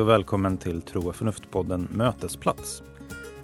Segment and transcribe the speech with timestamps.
[0.00, 2.82] Hej och välkommen till Tro och förnuft-podden Mötesplats.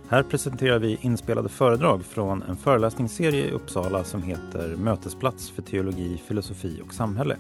[0.09, 6.23] Här presenterar vi inspelade föredrag från en föreläsningsserie i Uppsala som heter Mötesplats för teologi,
[6.29, 7.37] filosofi och samhälle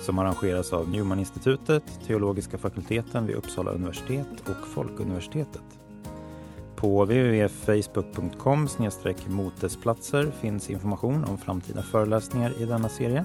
[0.00, 5.64] som arrangeras av Newman-institutet, Teologiska fakulteten vid Uppsala universitet och Folkuniversitetet.
[6.76, 8.68] På www.facebook.com
[9.26, 13.24] motesplatser finns information om framtida föreläsningar i denna serie.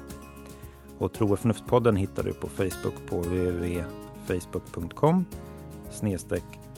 [0.98, 3.84] Och Tro och förnuft-podden hittar du på Facebook på www
[4.30, 5.26] www.facebook.com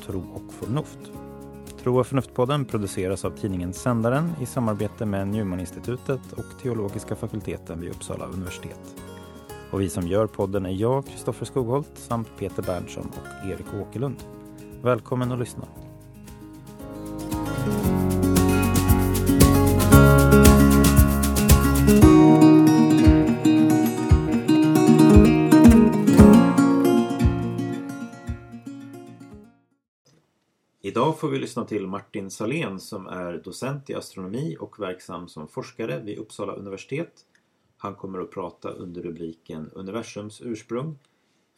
[0.05, 0.99] tro och förnuft.
[1.83, 7.89] Tro och förnuft-podden produceras av tidningen Sändaren i samarbete med Newman-institutet och Teologiska fakulteten vid
[7.89, 8.95] Uppsala universitet.
[9.71, 14.17] Och vi som gör podden är jag, Kristoffer Skogholt, samt Peter Berntsson och Erik Åkerlund.
[14.81, 15.67] Välkommen att lyssna.
[30.91, 35.47] Idag får vi lyssna till Martin Salén som är docent i astronomi och verksam som
[35.47, 37.11] forskare vid Uppsala universitet.
[37.77, 40.97] Han kommer att prata under rubriken Universums ursprung,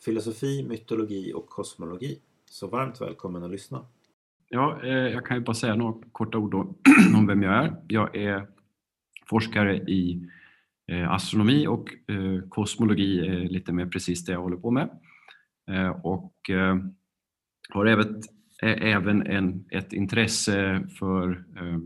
[0.06, 2.20] filosofi, mytologi och kosmologi.
[2.50, 3.86] Så varmt välkommen att lyssna.
[4.50, 6.54] Ja, eh, jag kan ju bara säga några korta ord
[7.16, 7.76] om vem jag är.
[7.88, 8.48] Jag är
[9.26, 10.30] forskare i
[10.88, 14.90] eh, astronomi och eh, kosmologi är lite mer precis det jag håller på med.
[16.04, 16.34] Och
[17.70, 18.22] har även
[18.68, 21.80] även en, ett intresse för eh,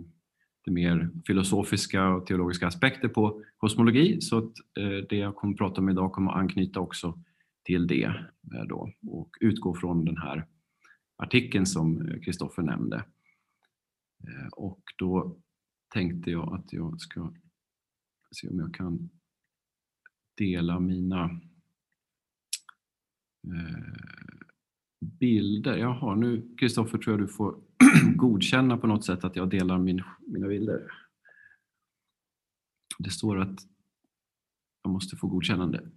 [0.65, 5.57] det mer filosofiska och teologiska aspekter på kosmologi så att eh, det jag kommer att
[5.57, 7.19] prata om idag kommer att anknyta också
[7.63, 8.03] till det
[8.53, 10.47] eh, då, och utgå från den här
[11.17, 12.95] artikeln som eh, Kristoffer nämnde.
[14.23, 15.37] Eh, och då
[15.93, 17.33] tänkte jag att jag ska
[18.31, 19.09] se om jag kan
[20.37, 21.23] dela mina
[23.47, 24.36] eh,
[24.99, 25.77] bilder.
[25.77, 27.61] Jaha, nu Kristoffer tror jag du får
[28.15, 30.91] godkänna på något sätt att jag delar min, mina bilder.
[32.99, 33.59] Det står att
[34.81, 35.79] jag måste få godkännande.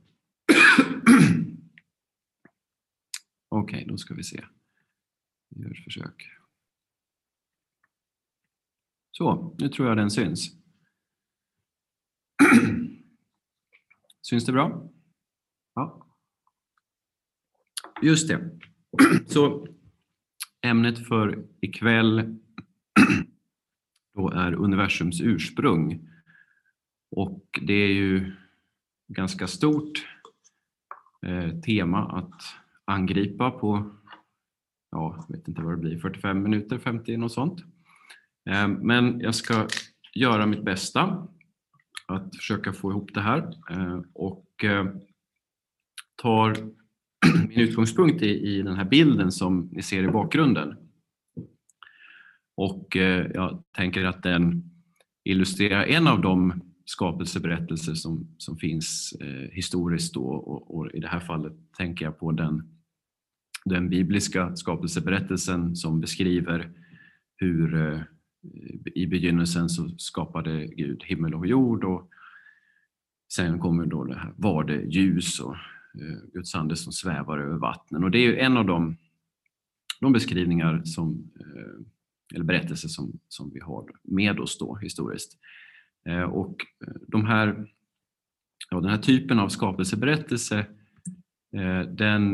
[3.49, 4.45] Okej, okay, då ska vi se.
[5.49, 6.27] Vi gör ett försök.
[9.11, 10.51] Så, nu tror jag den syns.
[14.23, 14.91] Syns det bra?
[15.75, 16.07] Ja.
[18.03, 18.61] Just det.
[19.27, 19.67] Så
[20.63, 22.39] ämnet för ikväll
[24.15, 26.09] då är universums ursprung.
[27.11, 28.33] Och det är ju
[29.09, 30.07] ganska stort
[31.27, 32.43] eh, tema att
[32.85, 33.91] angripa på,
[34.91, 37.61] ja, jag vet inte vad det blir, 45 minuter, 50 något sånt.
[38.51, 39.67] Eh, men jag ska
[40.15, 41.29] göra mitt bästa
[42.07, 44.87] att försöka få ihop det här eh, och eh,
[46.17, 46.57] tar
[47.49, 50.77] min utgångspunkt i, i den här bilden som ni ser i bakgrunden.
[52.57, 54.71] Och eh, jag tänker att den
[55.25, 61.09] illustrerar en av de skapelseberättelser som, som finns eh, historiskt då, och, och, i det
[61.09, 62.63] här fallet tänker jag på den,
[63.65, 66.73] den bibliska skapelseberättelsen som beskriver
[67.37, 68.01] hur eh,
[68.95, 72.11] i begynnelsen så skapade Gud himmel och jord och
[73.33, 75.57] sen kommer då det här, var det ljus och
[75.95, 78.05] Eh, Guds ande som svävar över vattnen.
[78.05, 78.97] Och det är en av de,
[80.01, 85.39] de beskrivningar som, eh, eller berättelser som, som vi har med oss då historiskt.
[86.07, 86.57] Eh, och
[87.09, 87.69] de här,
[88.71, 90.67] ja, den här typen av skapelseberättelse
[91.89, 92.33] den,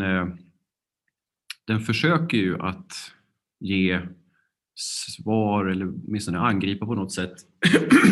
[1.66, 2.92] den försöker ju att
[3.60, 4.00] ge
[4.74, 7.34] svar eller åtminstone angripa på något sätt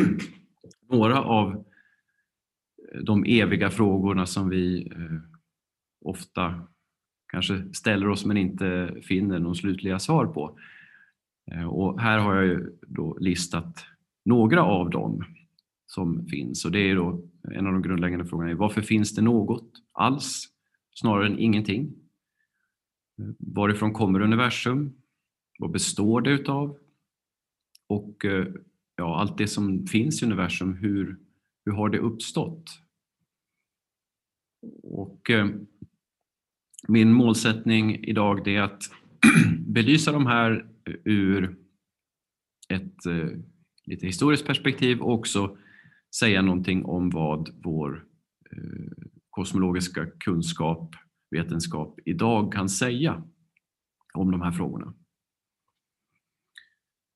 [0.90, 1.64] några av
[3.02, 4.92] de eviga frågorna som vi
[6.04, 6.68] ofta
[7.26, 10.58] kanske ställer oss men inte finner någon slutliga svar på.
[11.52, 13.84] Eh, och här har jag ju då listat
[14.24, 15.24] några av dem
[15.86, 17.22] som finns och det är då
[17.52, 20.48] en av de grundläggande frågorna är varför finns det något alls
[20.94, 21.94] snarare än ingenting?
[23.18, 24.92] Eh, varifrån kommer universum?
[25.58, 26.78] Vad består det utav?
[27.86, 28.46] Och eh,
[28.96, 31.18] ja, allt det som finns i universum, hur,
[31.64, 32.64] hur har det uppstått?
[34.82, 35.30] Och
[36.88, 38.82] min målsättning idag är att
[39.66, 40.66] belysa de här
[41.04, 41.56] ur
[42.68, 43.28] ett eh,
[43.86, 45.56] lite historiskt perspektiv och också
[46.16, 48.04] säga någonting om vad vår
[48.50, 50.94] eh, kosmologiska kunskap,
[51.30, 53.22] vetenskap idag kan säga
[54.14, 54.94] om de här frågorna.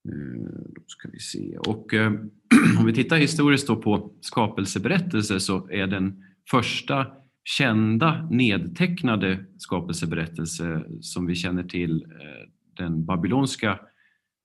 [0.09, 1.59] Eh, då ska vi se.
[1.59, 2.13] Och, eh,
[2.79, 7.07] om vi tittar historiskt på skapelseberättelser så är den första
[7.49, 13.81] kända nedtecknade skapelseberättelse som vi känner till, eh, den babylonska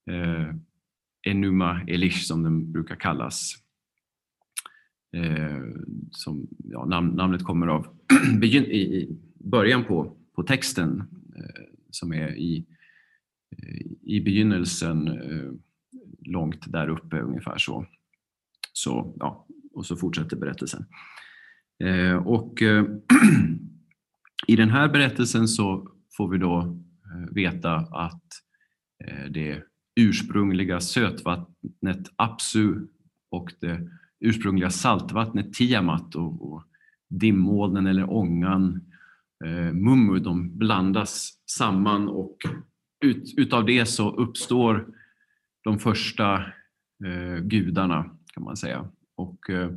[0.10, 0.56] eh,
[1.28, 3.56] Enuma Elish som den brukar kallas.
[5.16, 5.62] Eh,
[6.12, 7.88] som, ja, namnet kommer av
[8.44, 11.04] i början på, på texten
[11.90, 12.66] som är i,
[14.02, 15.20] i begynnelsen
[16.26, 17.86] långt där uppe ungefär så.
[18.74, 20.86] så ja, och så fortsätter berättelsen.
[21.84, 22.86] Eh, och eh,
[24.48, 25.88] i den här berättelsen så
[26.18, 28.24] får vi då eh, veta att
[29.30, 29.64] det
[29.96, 32.76] ursprungliga sötvattnet Apsu
[33.32, 33.90] och det
[34.20, 36.64] ursprungliga saltvattnet Tiamat och, och
[37.10, 38.82] dimmolnen eller ångan
[39.46, 42.38] eh, Mummu, de blandas samman och
[43.06, 44.88] ut, utav det så uppstår
[45.64, 46.36] de första
[47.06, 48.88] eh, gudarna kan man säga.
[49.16, 49.72] Och eh,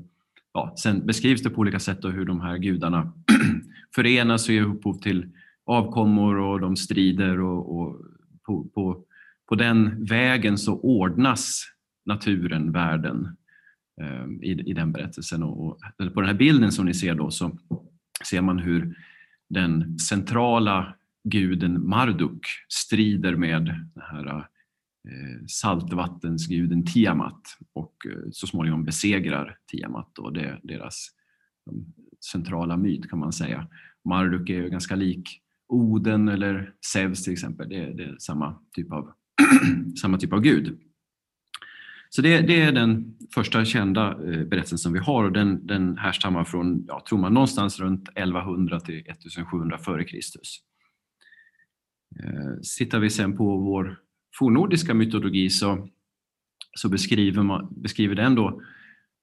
[0.57, 3.13] ja, sen beskrivs det på olika sätt hur de här gudarna
[3.95, 5.27] förenas och ger upphov till
[5.67, 8.01] avkommor och de strider och, och
[8.47, 9.05] på, på,
[9.49, 11.63] på, den vägen så ordnas
[12.07, 13.37] naturen, världen
[14.01, 15.43] eh, i, i den berättelsen.
[15.43, 15.81] Och, och,
[16.15, 17.59] på den här bilden som ni ser då så
[18.29, 18.97] ser man hur
[19.49, 20.95] den centrala
[21.25, 24.47] guden Marduk strider med den här
[25.07, 27.43] Eh, saltvattensguden Tiamat
[27.73, 31.09] och eh, så småningom besegrar Tiamat och det är deras
[32.33, 33.69] centrala myt kan man säga.
[34.05, 37.69] Marduk är ju ganska lik Oden eller Zeus till exempel.
[37.69, 39.13] Det är, det är samma, typ av,
[40.01, 40.81] samma typ av gud.
[42.11, 45.99] Så det, det, är den första kända eh, berättelsen som vi har och den, den
[45.99, 50.17] härstammar från, ja, tror man, någonstans runt 1100 till 1700 f.Kr.
[52.79, 53.99] Tittar vi sen på vår
[54.39, 55.89] fornnordiska mytologi så,
[56.79, 58.63] så beskriver, man, beskriver den då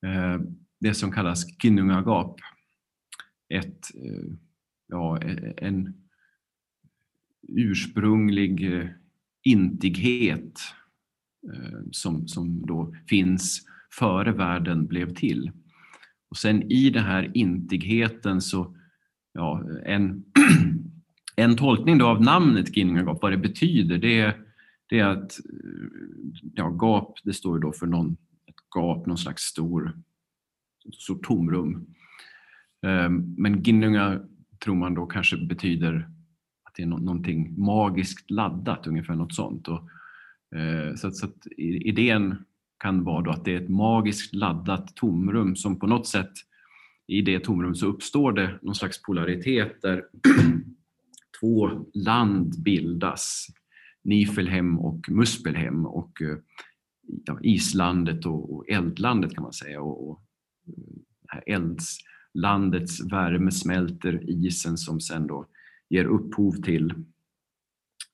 [0.06, 0.42] eh,
[0.80, 2.40] det som kallas Ginnungagap.
[3.50, 4.34] Ett, eh,
[4.88, 5.22] ja,
[5.58, 5.94] en
[7.48, 8.88] ursprunglig eh,
[9.44, 10.60] intighet
[11.54, 13.62] eh, som, som då finns
[14.00, 15.52] före världen blev till.
[16.30, 18.76] Och sen i den här intigheten så,
[19.34, 20.24] ja, en,
[21.36, 24.53] en tolkning då av namnet Ginnungagap, vad det betyder, det är
[24.94, 25.90] det är att eh,
[26.56, 28.18] ja, gap, det står då för någon,
[28.48, 29.98] ett gap, någon slags stor,
[31.00, 31.88] stor tomrum.
[32.86, 34.22] Ehm, men Ginnunga
[34.64, 36.10] tror man då kanske betyder
[36.64, 39.68] att det är någonting magiskt laddat, ungefär något sånt.
[39.68, 39.90] Och,
[40.60, 42.36] eh, så att, så att idén
[42.80, 46.34] kan vara då att det är ett magiskt laddat tomrum som på något sätt
[47.08, 50.04] i det tomrum så uppstår det någon slags polaritet där
[51.40, 53.48] två land bildas
[54.04, 56.38] Nifelhem och Muspelhem och eh,
[57.26, 59.82] ja, islandet och, och, eldlandet kan man säga.
[59.82, 60.22] Och, och
[61.34, 65.48] eh, eldslandets värme smälter isen som sen då
[65.90, 66.94] ger upphov till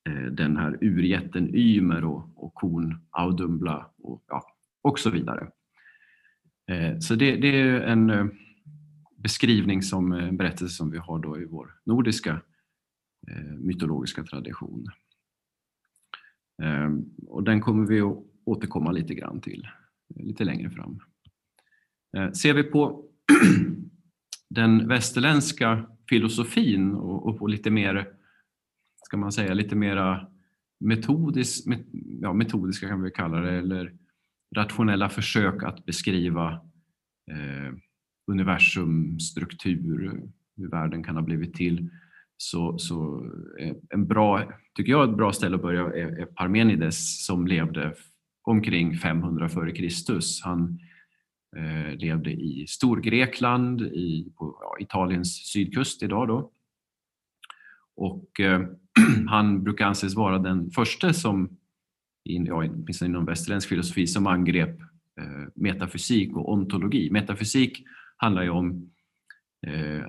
[0.10, 4.44] eh, den här urjätten Ymer och, och kon Audumbla och, ja,
[4.82, 5.48] och så vidare.
[6.70, 8.26] Eh, så det, det, är en eh,
[9.18, 12.42] beskrivning som en berättelse som vi har då i vår nordiska
[13.28, 14.88] eh, mytologiska tradition.
[16.62, 19.68] Ehm, och den kommer vi att återkomma lite grann till
[20.16, 21.00] eh, lite längre fram.
[22.18, 23.06] Eh, ser vi på
[24.50, 28.08] den västerländska filosofin och, på lite mer,
[29.06, 30.28] ska man säga, lite mera
[30.80, 31.66] metodis,
[32.22, 33.94] ja, metodiska kan vi kalla det, eller
[34.56, 36.52] rationella försök att beskriva
[37.32, 37.74] eh,
[38.28, 40.22] universum, struktur,
[40.58, 41.90] hur världen kan ha blivit till,
[42.42, 43.26] så, så
[43.60, 47.94] eh, en bra, tycker jag ett bra ställe att börja är, Parmenides som levde
[48.44, 50.20] omkring 500 f.Kr.
[50.44, 50.80] Han
[51.58, 56.28] eh, levde i Storgrekland, i, på ja, Italiens sydkust idag.
[56.28, 56.52] Då.
[57.96, 58.62] Och eh,
[59.28, 61.58] han brukar anses vara den första som,
[62.24, 62.66] ja,
[63.02, 64.80] inom västerländsk filosofi, som angrep
[65.20, 67.10] eh, metafysik och ontologi.
[67.12, 67.84] Metafysik
[68.18, 68.92] handlar ju om
[69.68, 70.06] eh,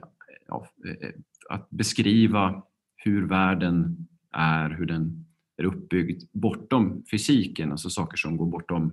[0.46, 1.10] ja, eh,
[1.50, 2.62] att beskriva
[2.97, 5.26] hur världen är, hur den
[5.57, 8.92] är uppbyggd bortom fysiken, alltså saker som går bortom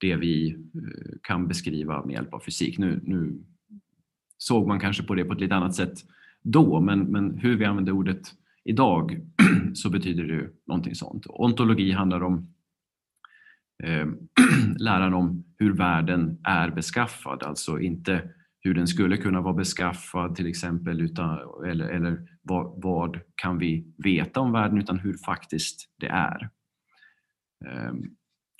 [0.00, 2.78] det vi eh, kan beskriva med hjälp av fysik.
[2.78, 3.44] Nu, nu
[4.38, 6.04] såg man kanske på det på ett lite annat sätt
[6.42, 8.34] då, men, men hur vi använder ordet
[8.64, 9.20] idag
[9.74, 11.26] så betyder det någonting sånt.
[11.28, 12.54] Ontologi handlar om
[13.82, 14.06] eh,
[14.78, 20.46] läran om hur världen är beskaffad, alltså inte hur den skulle kunna vara beskaffad till
[20.46, 26.08] exempel, utan, eller, eller vad, vad, kan vi veta om världen, utan hur faktiskt det
[26.08, 26.50] är.
[27.66, 28.02] Ehm,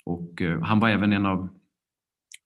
[0.05, 1.49] och eh, han var även en av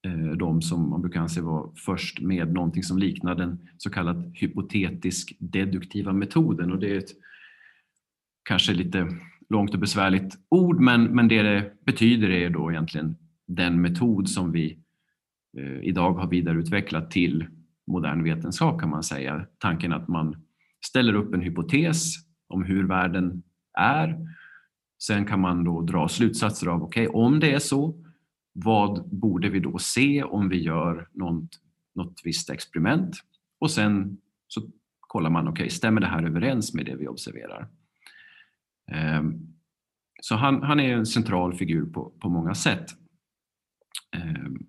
[0.05, 4.31] eh, de som man brukar anse var först med någonting som liknar den så kallad
[4.35, 6.71] hypotetisk deduktiva metoden.
[6.71, 7.11] Och det är ett
[8.49, 9.07] kanske lite
[9.49, 13.15] långt och besvärligt ord, men, men det det betyder är då egentligen
[13.47, 14.82] den metod som vi
[15.57, 17.47] Eh, idag har vidareutvecklat till
[17.87, 19.45] modern vetenskap kan man säga.
[19.57, 20.45] Tanken att man
[20.85, 22.13] ställer upp en hypotes
[22.47, 23.43] om hur världen
[23.77, 24.17] är.
[25.03, 28.03] Sen kan man då dra slutsatser av, okej, okay, om det är så,
[28.53, 31.49] vad borde vi då se om vi gör något,
[31.95, 33.15] något visst experiment?
[33.59, 34.17] Och sen
[34.47, 34.61] så
[34.99, 37.67] kollar man, okej, okay, stämmer det här överens med det vi observerar?
[38.91, 39.53] Ehm,
[40.21, 42.85] så han, han är en central figur på, på många sätt.
[44.15, 44.65] Ehm,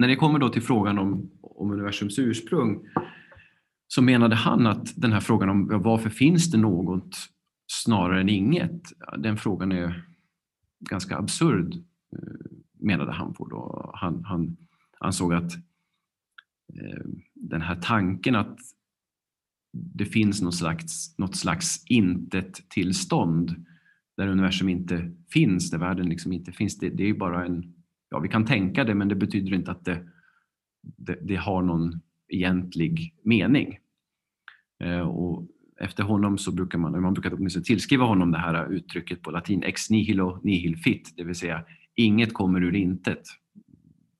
[0.00, 2.80] när det kommer då till frågan om, om universums ursprung
[3.88, 7.16] så menade han att den här frågan om varför finns det något
[7.66, 8.82] snarare än inget,
[9.18, 10.04] den frågan är
[10.90, 11.74] ganska absurd
[12.16, 13.46] eh, menade han på.
[13.46, 13.90] Då.
[13.94, 14.56] Han, han
[15.00, 15.52] ansåg att
[16.74, 17.04] eh,
[17.34, 18.58] den här tanken att
[19.72, 23.66] det finns något slags, något slags intet tillstånd
[24.16, 26.78] där universum inte finns, där världen liksom inte finns.
[26.78, 27.74] Det, det är bara en,
[28.10, 30.08] ja vi kan tänka det men det betyder inte att det,
[30.82, 33.78] det, det har någon egentlig mening.
[34.84, 35.46] Eh, och
[35.80, 39.62] efter honom så brukar man, man brukar åtminstone tillskriva honom det här uttrycket på latin
[39.62, 41.64] ex nihilo nihil fit, det vill säga
[41.94, 43.22] inget kommer ur intet.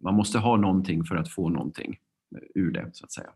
[0.00, 1.99] Man måste ha någonting för att få någonting
[2.37, 3.30] eh, ur det så att säga.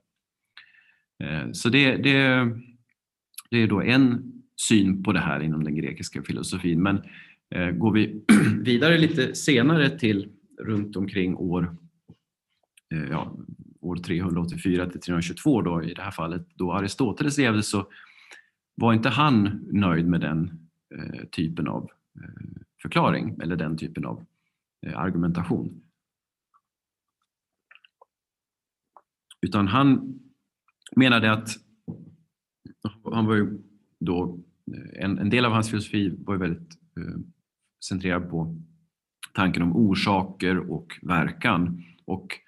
[1.25, 2.51] Eh, så det, det,
[3.51, 4.33] det är då en
[4.69, 6.83] syn på det här inom den grekiska filosofin.
[6.83, 7.03] Men
[7.55, 8.25] eh, går vi
[8.65, 11.77] vidare lite senare till runt omkring år,
[12.95, 13.37] eh, ja,
[13.81, 17.87] år 384 till 322 då, i det här fallet, då Aristoteles levde så
[18.75, 24.27] var inte han nöjd med den eh, typen av eh, förklaring eller den typen av
[24.95, 25.83] argumentation.
[29.41, 30.19] Utan han
[30.97, 31.49] menade att
[33.13, 33.59] han var ju
[34.01, 34.39] då,
[34.93, 37.21] en, en del av hans filosofi var ju väldigt eh,
[37.85, 38.57] centrerad på
[39.35, 41.85] tanken om orsaker och verkan.
[42.05, 42.39] Och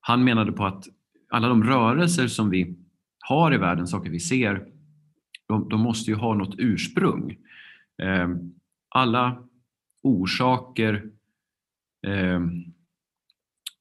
[0.00, 0.84] han menade på att
[1.30, 2.76] alla de rörelser som vi
[3.18, 4.66] har i världen, saker vi ser,
[5.48, 7.36] de, de måste ju ha något ursprung.
[8.02, 8.28] Eh,
[8.88, 9.48] alla
[10.02, 11.04] orsaker
[12.06, 12.40] eh,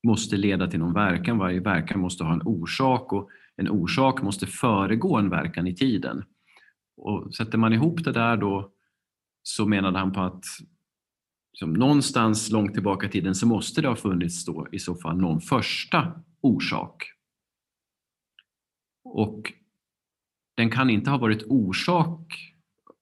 [0.04, 4.48] måste leda till någon verkan, varje verkan måste ha en orsak och en orsak måste
[4.48, 6.24] föregå en verkan i tiden.
[6.98, 8.72] Och sätter man ihop det där då
[9.44, 10.44] så menade han på att
[11.52, 15.18] liksom, någonstans långt tillbaka i tiden så måste det ha funnits då i så fall
[15.18, 17.12] någon första orsak.
[19.04, 19.54] Och
[20.58, 22.56] den kan inte ha varit orsak,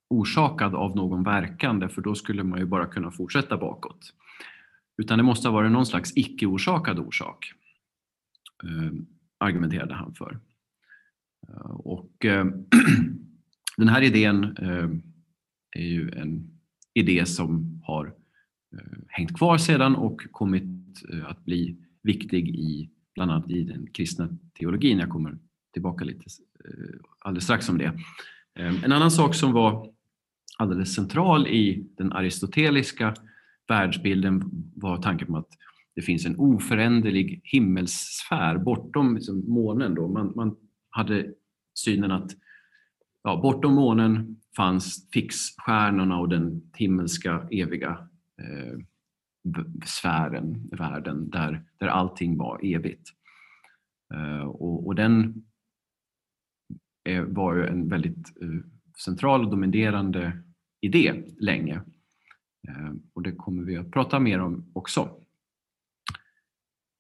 [0.10, 4.14] orsakad av någon verkan för då skulle man ju bara kunna fortsätta bakåt.
[4.98, 7.54] Utan det måste ha varit någon slags icke-orsakad orsak,
[8.64, 8.92] eh,
[9.38, 10.40] argumenterade han för.
[11.48, 12.46] Eh, och eh,
[13.78, 14.90] den här idén eh,
[15.78, 16.60] är ju en
[16.94, 18.19] idé som har
[18.74, 20.64] Eh, hängt kvar sedan och kommit
[21.14, 25.00] eh, att bli viktig i bland annat i den kristna teologin.
[25.00, 25.38] Jag kommer
[25.74, 26.26] tillbaka lite
[26.66, 28.00] eh, alldeles strax om det.
[28.56, 29.94] En annan sak som var
[30.58, 33.16] alldeles central i den aristoteliska
[33.68, 34.42] världsbilden
[34.76, 35.50] var tanken på att
[35.96, 39.96] det finns en oföränderlig himmelssfär bortom liksom månen.
[39.96, 40.08] Då.
[40.08, 40.56] Man, man
[40.90, 41.34] hade
[41.74, 42.32] synen att
[43.24, 48.09] ja, bortom månen fanns fixstjärnorna och den himmelska eviga
[48.40, 48.80] eh,
[49.86, 53.10] sfären, världen, där, där allting var evigt.
[54.14, 55.44] Eh, och, och, den
[57.04, 58.50] är, var ju en väldigt eh,
[59.04, 60.44] central och dominerande
[60.82, 61.76] idé länge.
[62.68, 65.16] Eh, och det kommer vi att prata mer om också.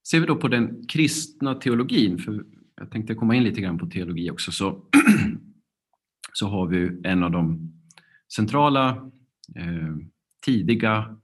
[0.08, 3.86] Ser vi då på den kristna teologin, för jag tänkte komma in lite grann på
[3.86, 4.84] teologi också, så,
[6.34, 7.74] så har vi en av de
[8.36, 9.12] centrala
[9.56, 9.96] eh,
[10.46, 11.18] tidiga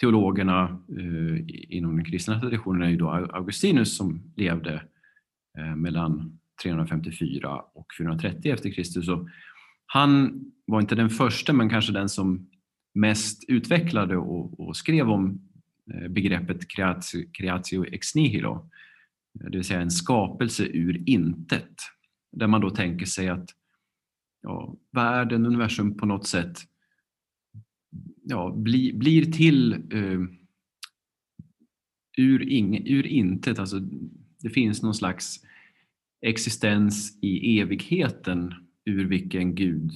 [0.00, 1.44] teologerna eh,
[1.76, 4.82] inom den kristna traditionen är ju då Augustinus som levde
[5.58, 9.08] eh, mellan 354 och 430 efter Kristus.
[9.08, 9.28] Och
[9.86, 12.50] han var inte den första men kanske den som
[12.94, 15.40] mest utvecklade och, och skrev om
[15.94, 18.70] eh, begreppet creatio, creatio ex nihilo
[19.40, 21.74] eh, det vill säga en skapelse ur intet.
[22.32, 23.50] Där man då tänker sig att
[24.42, 26.58] ja, världen, universum på något sätt
[28.28, 30.20] ja, bli, blir till eh,
[32.16, 33.58] ur, ing, ur intet.
[33.58, 33.80] Alltså,
[34.42, 35.44] det finns någon slags
[36.20, 38.54] existens i evigheten
[38.84, 39.90] ur vilken Gud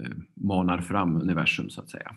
[0.00, 2.16] eh, manar fram universum så att säga.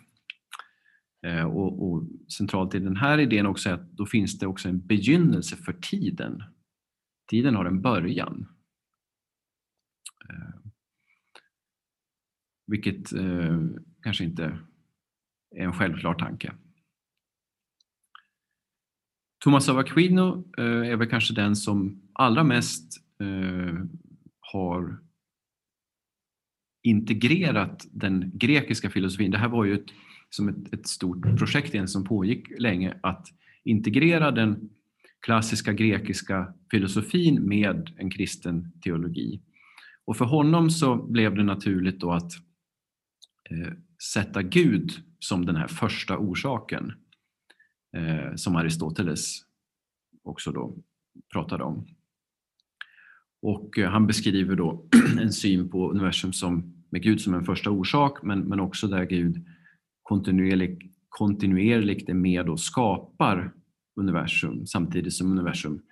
[1.26, 4.68] Eh, och, och, centralt i den här idén också är att då finns det också
[4.68, 6.42] en begynnelse för tiden.
[7.30, 8.48] Tiden har en början.
[10.28, 10.70] Eh,
[12.66, 13.60] vilket eh,
[14.02, 14.58] kanske inte
[15.56, 16.52] är en självklar tanke.
[19.44, 23.74] Thomas av Aquino eh, är väl kanske den som allra mest eh,
[24.40, 24.98] har
[26.82, 29.30] integrerat den grekiska filosofin.
[29.30, 29.86] Det här var ju ett,
[30.30, 33.26] som ett, ett stort projekt igen som pågick länge, att
[33.64, 34.70] integrera den
[35.20, 39.42] klassiska grekiska filosofin med en kristen teologi.
[40.04, 42.32] Och för honom så blev det naturligt då att
[43.50, 46.92] eh, sätta Gud som den här första orsaken
[47.96, 49.40] eh, som Aristoteles
[50.22, 50.76] också då
[51.32, 51.86] pratade om.
[53.42, 57.70] Och eh, han beskriver då en syn på universum som, med Gud som en första
[57.70, 59.46] orsak men, men också där Gud
[60.02, 63.52] kontinuerligt, kontinuerligt är med och skapar
[63.96, 65.82] universum samtidigt som universum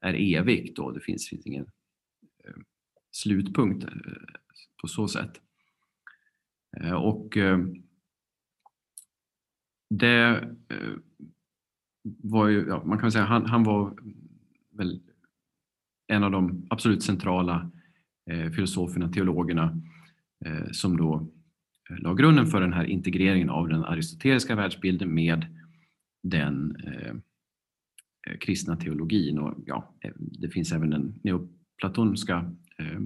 [0.00, 0.76] är evigt.
[0.76, 0.90] Då.
[0.90, 1.64] Det finns, finns ingen
[2.44, 2.54] eh,
[3.10, 3.90] slutpunkt eh,
[4.80, 5.40] på så sätt.
[6.80, 7.58] Eh, och eh,
[9.90, 10.92] det eh,
[12.02, 13.98] var ju, ja, man kan säga han, han var
[14.70, 15.00] väl
[16.06, 17.70] en av de absolut centrala
[18.54, 19.80] filosoferna, teologerna
[20.72, 21.28] som då
[21.88, 25.46] la grunden för den här integreringen av den aristoteliska världsbilden med
[26.22, 27.14] den eh
[28.40, 29.38] kristna teologin.
[29.38, 33.00] Och, ja, det finns även den neoplatonska eh,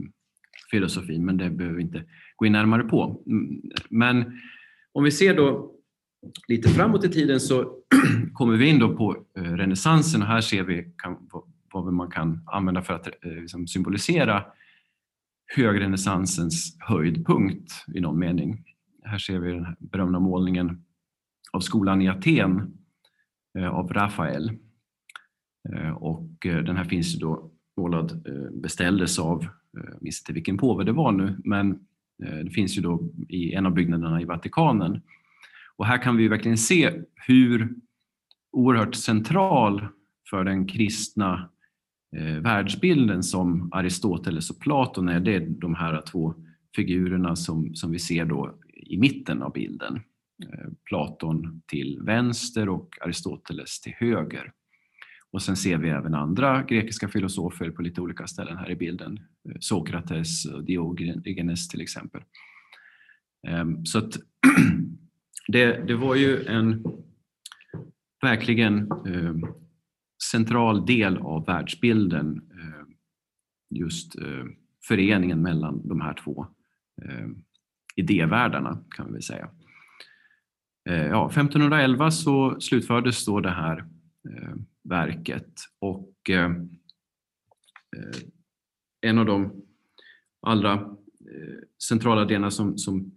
[0.71, 2.05] filosofin, men det behöver vi inte
[2.37, 3.23] gå in närmare på.
[3.27, 4.41] Mm, men
[4.93, 5.75] om vi ser då
[6.49, 7.77] lite framåt i tiden så
[8.33, 10.93] kommer vi in då på eh, renässansen och här ser vi
[11.73, 14.45] vad man kan använda för att eh, liksom symbolisera
[15.57, 18.64] högrenässansens höjdpunkt i någon mening.
[19.03, 20.85] Här ser vi den här berömda målningen
[21.53, 22.79] av skolan i Aten
[23.59, 24.59] eh, av Rafael.
[25.97, 28.27] Och den här finns då målad,
[28.62, 31.70] beställdes av, Eh, jag minns inte vilken påve det var nu, men
[32.22, 35.02] eh, det finns ju då i en av byggnaderna i Vatikanen.
[35.76, 37.74] Och här kan vi verkligen se hur
[38.52, 39.87] oerhört central
[40.30, 41.50] för den kristna
[42.16, 46.35] eh, världsbilden som Aristoteles och Platon är, det är de här två
[46.76, 50.00] figurerna som, som vi ser då i mitten av bilden.
[50.42, 54.52] Eh, Platon till vänster och Aristoteles till höger.
[55.33, 59.19] Och sen ser vi även andra grekiska filosofer på lite olika ställen här i bilden.
[59.49, 62.23] Eh, Sokrates och Diogenes till exempel.
[63.49, 64.16] Ehm, så att
[65.49, 66.85] det, det var ju en
[68.23, 69.47] verkligen ehm,
[70.31, 72.95] central del av världsbilden, ehm,
[73.71, 74.12] just
[74.88, 76.47] föreningen mellan de här två
[77.97, 79.51] idévärldarna kan vi väl säga.
[80.88, 83.85] Eh, ja, 1511 så slutfördes då det här
[84.83, 86.51] verket och eh,
[87.97, 88.21] eh,
[89.01, 89.62] en av de
[90.40, 93.12] allra eh, centrala delarna som, som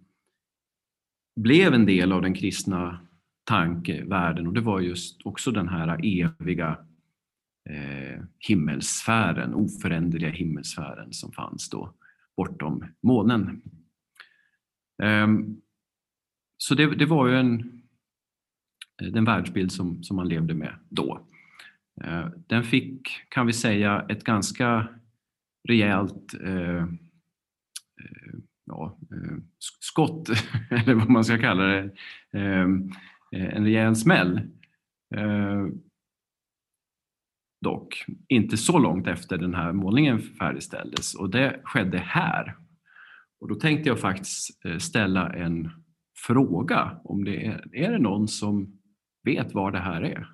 [1.35, 3.07] blev en del av den kristna
[3.43, 6.77] tankevärlden och det var just också den här eviga
[7.69, 11.93] eh, himmelsfären, oföränderliga himmelsfären som fanns då
[12.37, 13.61] bortom månen.
[15.03, 15.61] Ehm,
[16.57, 17.81] så det, det, var ju en,
[18.97, 21.27] den världsbild som, som man levde med då.
[22.01, 24.87] Eh, den fick, kan vi säga, ett ganska
[25.69, 26.85] rejält eh, eh
[28.65, 30.29] ja, eh, skott,
[30.69, 31.89] eller vad man ska kalla det,
[32.33, 32.89] ehm,
[33.31, 34.41] eh, en rejäl smäll
[37.61, 42.57] dock inte så långt efter den här målningen färdigställdes och det skedde här.
[43.39, 45.69] Och då tänkte jag faktiskt ställa en
[46.27, 48.79] fråga om det är, är det någon som
[49.23, 50.27] vet var det här är?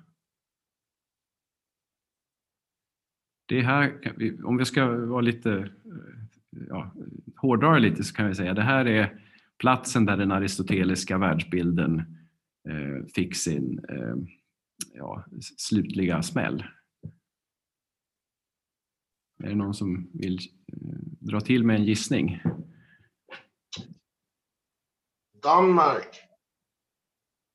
[3.50, 4.00] Det här,
[4.44, 5.70] om vi ska vara lite,
[6.68, 6.94] ja,
[7.36, 9.22] hårdra lite så kan vi säga det här är
[9.58, 11.98] platsen där den aristoteliska världsbilden
[12.68, 14.14] eh, fick sin eh,
[14.94, 15.24] ja,
[15.56, 16.64] slutliga smäll.
[19.42, 20.38] Är det någon som vill
[20.72, 22.42] eh, dra till med en gissning?
[25.42, 26.20] Danmark.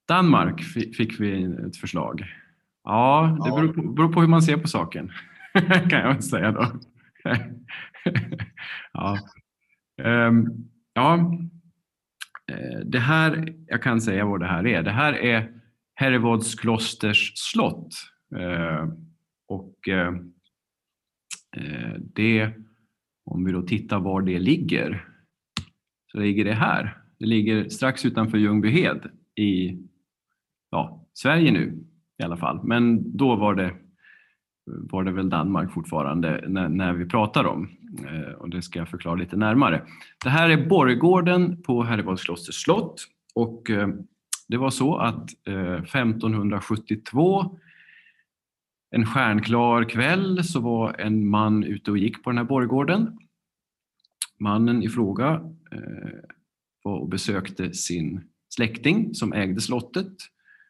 [0.08, 0.64] Danmark
[0.98, 2.26] fick vi ett förslag.
[2.84, 5.12] Ja, det beror på, beror på hur man ser på saken,
[5.90, 6.68] kan jag säga då.
[8.94, 9.20] ja.
[10.02, 11.38] Um, ja,
[12.52, 14.84] eh, det här, jag kan säga vad det här är.
[14.84, 15.52] Det här är
[15.96, 17.94] Herrevods klosters slott.
[18.36, 18.94] Uh,
[19.48, 20.12] och uh,
[21.56, 22.52] Eh, det,
[23.26, 25.08] om vi då tittar var det ligger,
[26.12, 26.98] så ligger det här.
[27.20, 29.80] Det ligger strax utanför Ljungbyhed i
[30.72, 31.84] ja, Sverige nu
[32.18, 32.64] i alla fall.
[32.64, 33.76] Men då var det,
[34.66, 37.70] var det väl Danmark fortfarande när, när vi pratar om.
[38.08, 39.82] Eh, och det ska jag förklara lite närmare.
[40.24, 43.88] Det här är borggården på Herrevadsklosters slott och eh,
[44.48, 47.58] det var så att eh, 1572
[48.92, 53.18] en stjärnklar kväll så var en man ute och gick på den här borggården.
[54.40, 55.34] Mannen i fråga
[55.72, 56.20] eh,
[56.84, 60.14] var och besökte sin släkting som ägde slottet.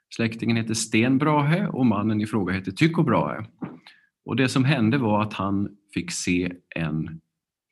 [0.09, 3.45] Släktingen hette Sten Brahe och mannen i fråga hette Tycho Brahe.
[4.25, 7.21] Och det som hände var att han fick se en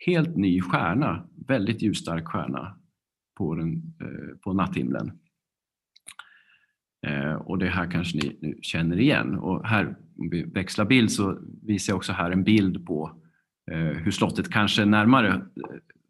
[0.06, 2.78] helt ny stjärna, väldigt ljusstark stjärna
[3.38, 5.12] på, den, eh, på natthimlen.
[7.08, 9.36] Eh, och det här kanske ni nu känner igen.
[9.36, 13.12] Och här, om vi växlar bild, så visar jag också här en bild på
[13.72, 15.42] eh, hur slottet kanske närmare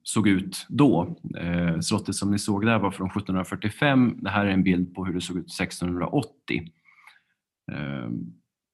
[0.04, 1.18] såg ut då.
[1.38, 4.18] Eh, slottet som ni såg där var från 1745.
[4.22, 6.72] Det här är en bild på hur det såg ut 1680.
[7.72, 8.10] Eh,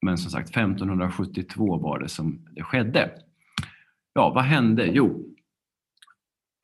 [0.02, 3.12] men som sagt, 1572 var det som det skedde.
[4.14, 4.86] Ja, vad hände?
[4.86, 5.30] Jo,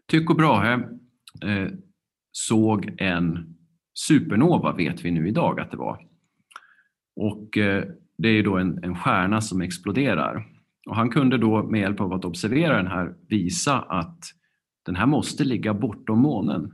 [0.08, 0.73] Tycho Brahe
[1.43, 1.71] eh,
[2.32, 3.56] såg en
[3.93, 6.08] supernova vet vi nu idag att det var.
[7.15, 7.84] Och eh,
[8.17, 10.47] det är då en, en stjärna som exploderar.
[10.89, 14.19] Och han kunde då med hjälp av att observera den här visa att
[14.86, 16.74] den här måste ligga bortom månen.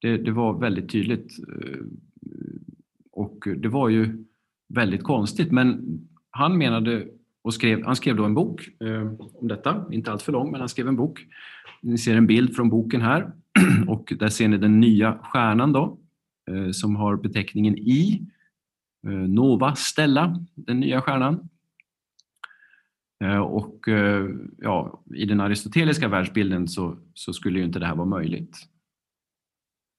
[0.00, 1.80] Det, det var väldigt tydligt eh,
[3.12, 4.24] och det var ju
[4.68, 5.98] väldigt konstigt men
[6.30, 7.06] han menade
[7.42, 10.60] och skrev, han skrev då en bok eh, om detta, inte allt för lång men
[10.60, 11.26] han skrev en bok.
[11.82, 13.32] Ni ser en bild från boken här
[13.88, 15.98] och där ser ni den nya stjärnan då,
[16.50, 18.26] eh, som har beteckningen I.
[19.06, 21.48] Eh, Nova Stella, den nya stjärnan.
[23.24, 24.28] Eh, och eh,
[24.58, 28.56] ja, i den aristoteliska världsbilden så, så, skulle ju inte det här vara möjligt.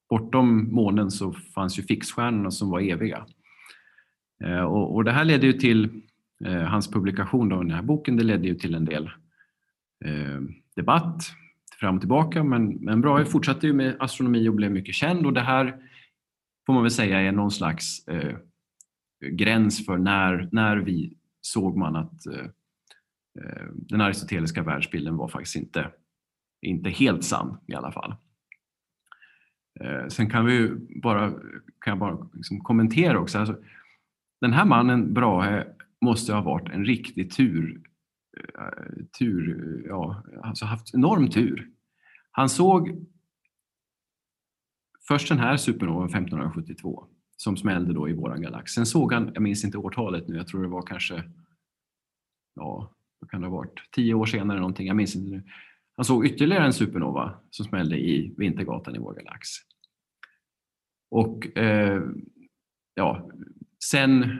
[0.10, 3.25] Bortom månen så fanns ju fixstjärnorna som var eviga.
[4.43, 6.01] Eh, och, och det här ledde ju till
[6.67, 9.10] hans publikation av den här boken, det ledde ju till en del
[10.75, 11.23] debatt
[11.79, 12.43] fram och tillbaka.
[12.43, 15.75] Men, men Brahe fortsatte ju med astronomi och blev mycket känd och det här
[16.65, 18.38] får man väl säga är någon slags eh,
[19.32, 22.45] gräns för när, när vi såg man att eh,
[23.41, 25.91] Eh, den aristoteliska världsbilden var faktiskt inte,
[26.62, 28.15] inte helt sann i alla fall.
[29.80, 30.71] Eh, sen kan vi
[31.02, 31.32] bara,
[31.80, 33.39] kan jag bara liksom kommentera också.
[33.39, 33.58] Alltså,
[34.41, 35.67] den här mannen, Brahe,
[36.02, 37.82] måste ha varit en riktig tur
[38.38, 41.69] eh, tur, ja, alltså haft enorm tur.
[42.32, 43.06] Han såg
[45.08, 48.71] först den här supernovan 1572 som smällde då i våran galax.
[48.71, 51.23] Sen såg han, jag minns inte årtalet nu, jag tror det var kanske,
[52.56, 55.43] ja, vad kan det ha varit, tio år senare någonting, jag minns inte nu.
[55.95, 59.47] Han såg ytterligare en supernova som smällde i Vintergatan i vår galax.
[61.12, 62.01] Och eh,
[62.93, 63.29] ja,
[63.84, 64.39] sen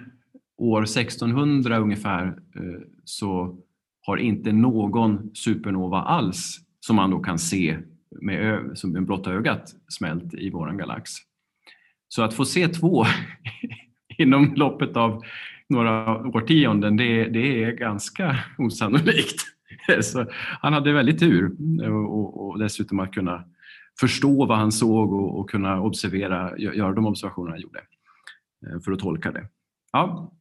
[0.58, 3.60] år 1600 ungefär eh, så
[4.02, 7.78] har inte någon supernova alls som man då kan se
[8.22, 11.12] med, som med blotta ögat smält i vår galax.
[12.08, 13.06] Så att få se två
[14.18, 15.24] inom loppet av
[15.70, 19.42] några årtionden, det, det är ganska osannolikt.
[20.02, 20.26] Så
[20.62, 21.52] han hade väldigt tur
[21.90, 23.44] och, och dessutom att kunna
[24.00, 27.80] förstå vad han såg och, och kunna observera, göra de observationer han gjorde
[28.68, 29.48] eh, för att tolka det.
[29.92, 30.32] Ja,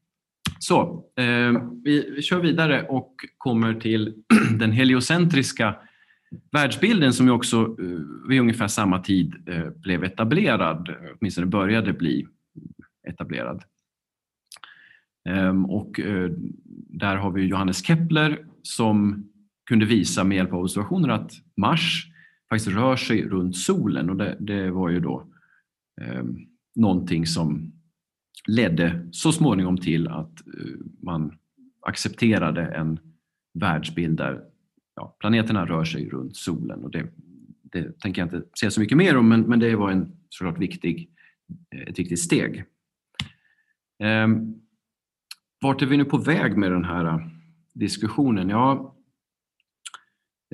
[0.59, 4.15] så, eh, vi, vi kör vidare och kommer till
[4.59, 5.77] den heliocentriska
[6.53, 12.27] världsbilden som ju också eh, vid ungefär samma tid eh, blev etablerad, åtminstone började bli
[13.09, 13.63] etablerad.
[15.29, 16.31] Ehm, och eh,
[16.91, 19.29] där har vi Johannes Kepler som
[19.69, 22.07] kunde visa med hjälp av observationer att Mars
[22.51, 25.27] faktiskt rör sig runt solen och det, det var ju då
[26.01, 26.25] eh,
[26.75, 27.73] någonting som
[28.47, 31.39] ledde så småningom till att eh, man
[31.81, 32.99] accepterade en
[33.55, 34.41] världsbild där
[34.97, 36.85] ja, planeterna rör sig runt solen.
[36.85, 37.07] Och det,
[37.63, 40.59] det tänker jag inte säga så mycket mer om, men, men det var en såklart
[40.59, 41.11] viktig,
[41.75, 42.65] eh, ett viktigt steg.
[44.03, 44.29] Eh,
[45.61, 47.19] vart är vi nu på väg med den här äh,
[47.75, 48.49] diskussionen?
[48.49, 48.97] Ja,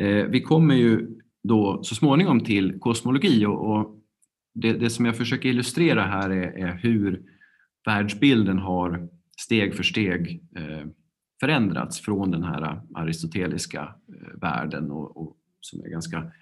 [0.00, 4.00] eh, vi kommer ju då så småningom till kosmologi och, och
[4.54, 7.22] det, det, som jag försöker illustrera här är, är hur
[7.86, 9.08] världsbilden har
[9.40, 10.86] steg för steg eh,
[11.40, 16.32] förändrats från den här äh, aristoteliska äh, världen och, och som är ganska,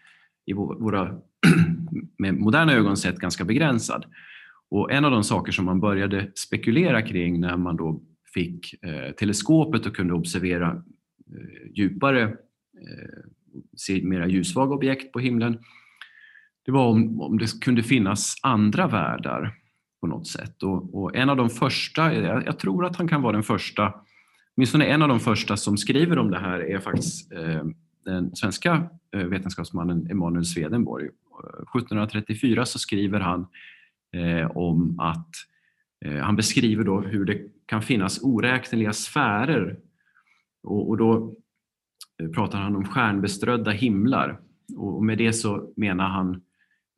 [0.46, 1.18] i våra
[2.18, 4.04] med moderna ögon sett, ganska begränsad.
[4.70, 8.02] Och en av de saker som man började spekulera kring när man då
[8.34, 10.82] fick eh, teleskopet och kunde observera
[11.34, 13.22] eh, djupare, eh,
[13.76, 15.58] se mera ljussvaga objekt på himlen,
[16.64, 19.54] det var om, om det kunde finnas andra världar
[20.00, 20.62] på något sätt.
[20.62, 23.94] Och, och en av de första, jag, jag, tror att han kan vara den första,
[24.56, 27.64] åtminstone en av de första som skriver om det här är faktiskt eh,
[28.04, 31.04] den svenska eh, vetenskapsmannen Emanuel Swedenborg.
[31.04, 33.46] Eh, 1734 så skriver han
[34.12, 35.51] eh, om att eh,
[36.04, 39.78] Eh, han beskriver då hur det kan finnas oräkneliga sfärer.
[40.62, 41.36] Och, och då
[42.22, 44.40] eh, pratar han om stjärnbeströdda himlar.
[44.76, 46.42] Och med det så menar han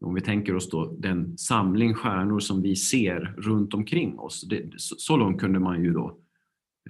[0.00, 4.48] om vi tänker oss då den samling stjärnor som vi ser runt omkring oss.
[4.48, 6.18] Det, så, så, långt kunde man ju då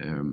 [0.01, 0.23] eh,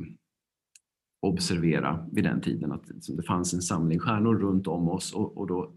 [1.21, 2.85] observera vid den tiden att
[3.17, 5.15] det fanns en samling stjärnor runt om oss.
[5.15, 5.73] Och, och då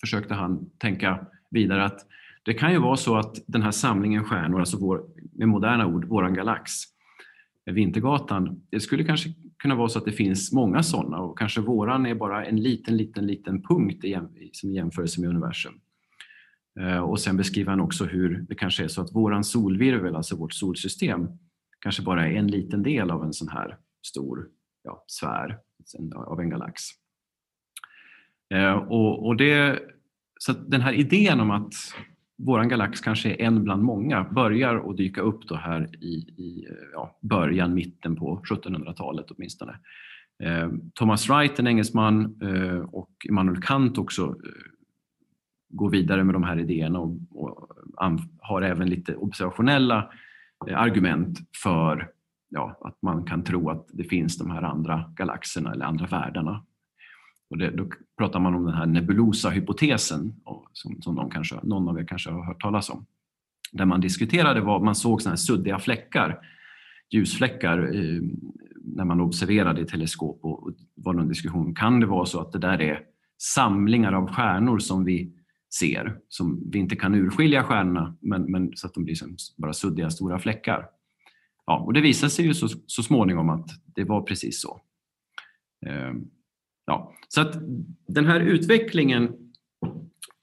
[0.00, 2.06] försökte han tänka vidare att
[2.50, 6.04] det kan ju vara så att den här samlingen stjärnor, alltså vår, med moderna ord,
[6.04, 6.72] våran galax,
[7.70, 12.06] Vintergatan, det skulle kanske kunna vara så att det finns många sådana och kanske våran
[12.06, 14.18] är bara en liten, liten, liten punkt i,
[14.52, 15.72] som jämförelse med universum.
[16.80, 20.36] Eh, och sen beskriver han också hur det kanske är så att våran solvirvel, alltså
[20.36, 21.28] vårt solsystem,
[21.80, 24.48] kanske bara är en liten del av en sån här stor
[24.84, 25.58] ja, sfär
[26.14, 26.82] av en galax.
[28.54, 29.82] Eh, och, och det,
[30.38, 31.74] så den här idén om att
[32.44, 36.66] vår galax kanske är en bland många börjar att dyka upp då här i, i
[36.92, 39.78] ja, början, mitten på 1700-talet åtminstone.
[40.42, 44.34] Eh, Thomas Wright, en engelsman, eh, och Immanuel Kant också eh,
[45.68, 47.68] går vidare med de här idéerna och, och
[48.38, 50.10] har även lite observationella
[50.74, 52.10] argument för
[52.48, 56.64] ja, att man kan tro att det finns de här andra galaxerna eller andra världarna.
[57.50, 60.34] Och det, då pratar man om den här nebulosa-hypotesen
[60.72, 63.06] som, som någon, kanske, någon av er kanske har hört talas om.
[63.72, 66.38] Där man diskuterade vad man såg såna här suddiga fläckar,
[67.10, 68.22] ljusfläckar eh,
[68.84, 71.74] när man observerade i teleskop och, och var någon diskussion.
[71.74, 73.00] Kan det vara så att det där är
[73.38, 75.32] samlingar av stjärnor som vi
[75.74, 79.72] ser, som vi inte kan urskilja stjärnorna, men, men så att de blir som bara
[79.72, 80.86] suddiga stora fläckar?
[81.66, 84.80] Ja, och det visade sig ju så, så småningom att det var precis så.
[85.86, 86.12] Eh,
[86.90, 87.56] ja, så att
[88.08, 89.32] den här utvecklingen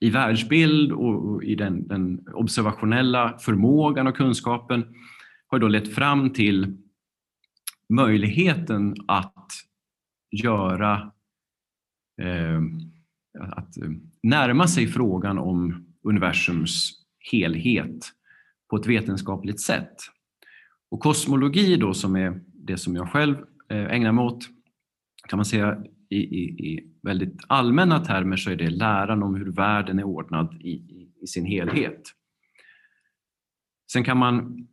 [0.00, 4.84] i världsbild och i den, den observationella förmågan och kunskapen
[5.46, 6.76] har då lett fram till
[7.88, 9.46] möjligheten att
[10.30, 11.12] göra
[12.22, 12.60] eh,
[13.40, 13.90] att eh,
[14.22, 16.92] närma sig frågan om universums
[17.30, 18.12] helhet
[18.70, 19.96] på ett vetenskapligt sätt.
[20.90, 23.36] Och kosmologi då som är det som jag själv
[23.70, 24.48] eh, ägnar mig åt
[25.28, 29.52] kan man säga i, i, i väldigt allmänna termer så är det läran om hur
[29.52, 32.02] världen är ordnad i, i, i sin helhet.
[33.92, 34.66] Sen kan man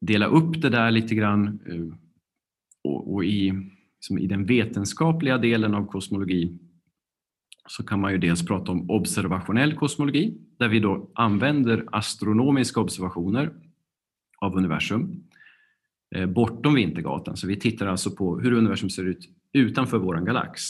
[0.00, 1.96] dela upp det där lite grann eh,
[2.84, 3.52] och, och i,
[4.20, 6.58] i den vetenskapliga delen av kosmologi
[7.68, 13.52] så kan man ju dels prata om observationell kosmologi där vi då använder astronomiska observationer
[14.38, 15.24] av universum
[16.14, 17.36] eh, bortom Vintergatan.
[17.36, 20.62] Så vi tittar alltså på hur universum ser ut utanför vår galax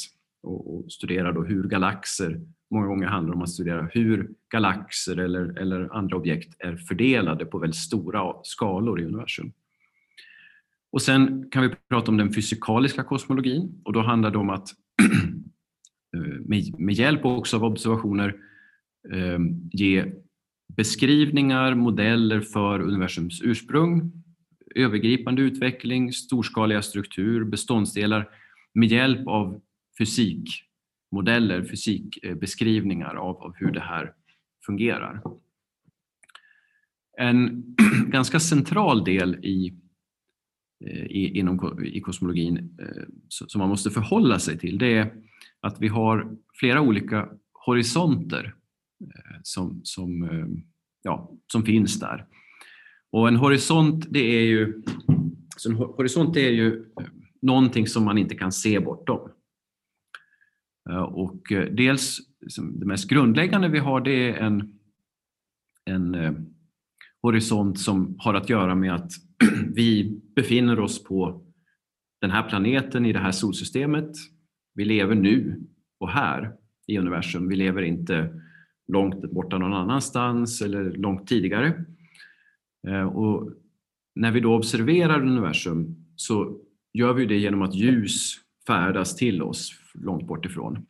[0.43, 2.41] och, och studerar då hur galaxer,
[2.71, 7.45] många gånger handlar det om att studera hur galaxer eller, eller andra objekt är fördelade
[7.45, 9.53] på väldigt stora skalor i universum.
[10.93, 14.69] Och sen kan vi prata om den fysikaliska kosmologin och då handlar det om att
[16.17, 18.37] eh, med, med hjälp också av observationer
[19.13, 19.39] eh,
[19.73, 20.13] ge
[20.77, 24.13] beskrivningar, modeller för universums ursprung,
[24.75, 28.29] övergripande utveckling, storskaliga struktur, beståndsdelar
[28.75, 29.61] med hjälp av
[29.99, 34.13] fysikmodeller, fysikbeskrivningar av, av hur det här
[34.67, 35.23] fungerar.
[37.19, 37.65] En
[38.07, 39.75] ganska central del i,
[40.85, 45.15] eh, i, inom, i kosmologin eh, som man måste förhålla sig till det är
[45.61, 48.55] att vi har flera olika horisonter
[49.01, 50.31] eh, som, som,
[51.03, 52.27] ja, som finns där.
[53.11, 54.83] Och en horisont det är ju,
[55.67, 56.85] en horisont är ju
[57.43, 59.31] någonting som man inte kan se bortom.
[60.91, 62.19] Eh, och eh, dels,
[62.73, 64.79] det mest grundläggande vi har det är en,
[65.85, 66.33] en eh,
[67.23, 69.13] horisont som har att göra med att
[69.75, 71.45] vi befinner oss på
[72.21, 74.11] den här planeten i det här solsystemet.
[74.75, 75.61] Vi lever nu
[75.99, 76.53] och här
[76.87, 77.49] i universum.
[77.49, 78.41] Vi lever inte
[78.89, 81.85] långt borta någon annanstans eller långt tidigare.
[82.89, 83.53] Eh, och
[84.15, 86.61] när vi då observerar universum så
[86.93, 90.87] gör vi det genom att ljus färdas till oss långt bort ifrån.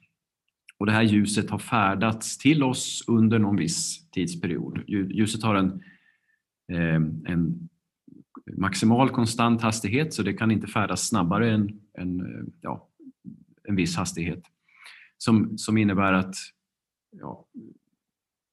[0.79, 4.85] Och det här ljuset har färdats till oss under någon viss tidsperiod.
[4.87, 5.83] Ljuset har en,
[6.73, 6.95] eh,
[7.33, 7.69] en
[8.57, 12.89] maximal konstant hastighet så det kan inte färdas snabbare än, än eh, ja,
[13.69, 14.43] en viss hastighet.
[15.19, 16.35] Som, som innebär att
[17.11, 17.47] ja,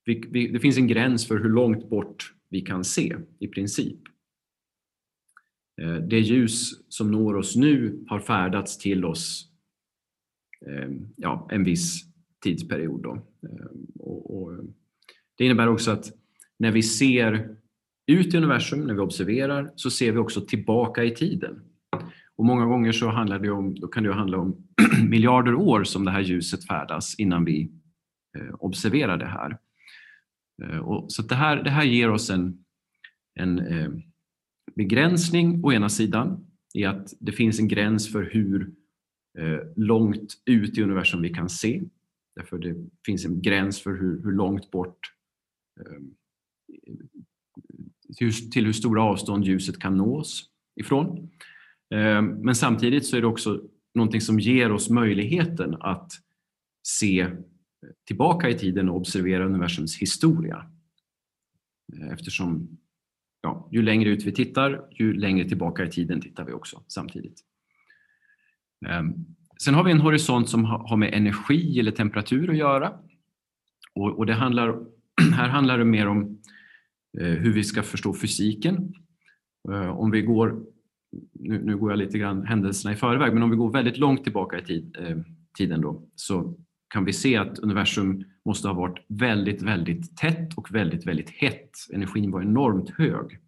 [0.06, 4.00] vi, vi, det finns en gräns för hur långt bort vi kan se i princip.
[5.82, 9.50] Eh, det ljus som når oss nu har färdats till oss
[10.68, 12.04] eh, ja, en viss
[12.44, 13.04] tidsperiod.
[13.04, 13.14] Då.
[13.14, 13.66] Eh,
[14.00, 14.64] och, och
[15.38, 16.06] det innebär också att
[16.60, 17.56] när vi ser
[18.08, 21.62] ut i universum, när vi observerar, så ser vi också tillbaka i tiden.
[22.36, 24.68] Och många gånger så handlar det om, då kan det handla om
[25.10, 27.72] miljarder år som det här ljuset färdas innan vi
[28.60, 29.58] observerar det här.
[30.82, 32.66] Och, så det här, det här ger oss en,
[33.40, 33.90] en eh,
[34.76, 38.72] begränsning å ena sidan i att det finns en gräns för hur
[39.40, 41.82] eh, långt ut i universum vi kan se.
[42.36, 42.76] Därför det
[43.06, 45.00] finns en gräns för hur, hur långt bort
[45.80, 46.02] eh,
[48.52, 51.30] till, hur stora avstånd ljuset kan nås ifrån.
[51.94, 53.62] Eh, men samtidigt så är det också
[53.96, 56.12] någonting som ger oss möjligheten att
[56.88, 57.28] se
[58.08, 60.72] tillbaka i tiden och observera universums historia.
[62.12, 62.78] Eftersom
[63.48, 67.44] ja, ju längre ut vi tittar, ju längre tillbaka i tiden tittar vi också samtidigt.
[68.88, 69.14] Ehm,
[69.64, 72.94] sen har vi en horisont som har med energi eller temperatur att göra.
[73.96, 74.80] Och, det handlar,
[75.34, 76.42] här handlar det mer om
[77.20, 78.94] eh, hur vi ska förstå fysiken.
[79.74, 80.64] Ehm, om vi går
[81.34, 84.24] nu, nu, går jag lite grann händelserna i förväg, men om vi går väldigt långt
[84.24, 85.18] tillbaka i tid, eh,
[85.58, 86.58] tiden då, så
[86.88, 91.72] kan vi se att universum måste ha varit väldigt, väldigt tätt och väldigt, väldigt hett.
[91.94, 93.40] Energin var enormt hög.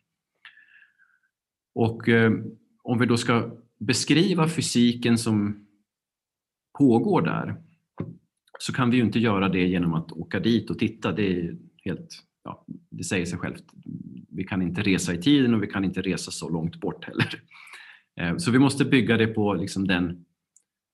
[1.75, 2.32] Och eh,
[2.84, 5.67] om vi då ska beskriva fysiken som
[6.78, 7.56] pågår där
[8.60, 11.12] så kan vi ju inte göra det genom att åka dit och titta.
[11.12, 13.63] Det är helt, ja, det säger sig självt
[14.30, 17.41] vi kan inte resa i tiden och vi kan inte resa så långt bort heller.
[18.19, 20.25] Eh, så vi måste bygga det på liksom den,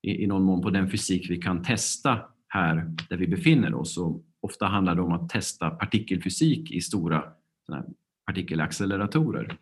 [0.01, 2.19] i någon mån på den fysik vi kan testa
[2.55, 3.97] här där vi befinner oss.
[3.97, 7.23] Och ofta handlar det om att testa partikelfysik i stora
[8.25, 9.57] partikelacceleratorer.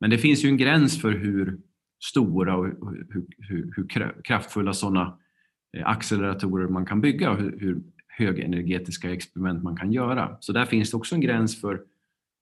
[0.00, 1.58] Men det finns ju en gräns för hur
[2.04, 3.88] stora och hur, hur, hur
[4.24, 5.18] kraftfulla sådana
[5.76, 10.36] eh, acceleratorer man kan bygga och hur, hur högenergetiska experiment man kan göra.
[10.40, 11.82] Så där finns det också en gräns för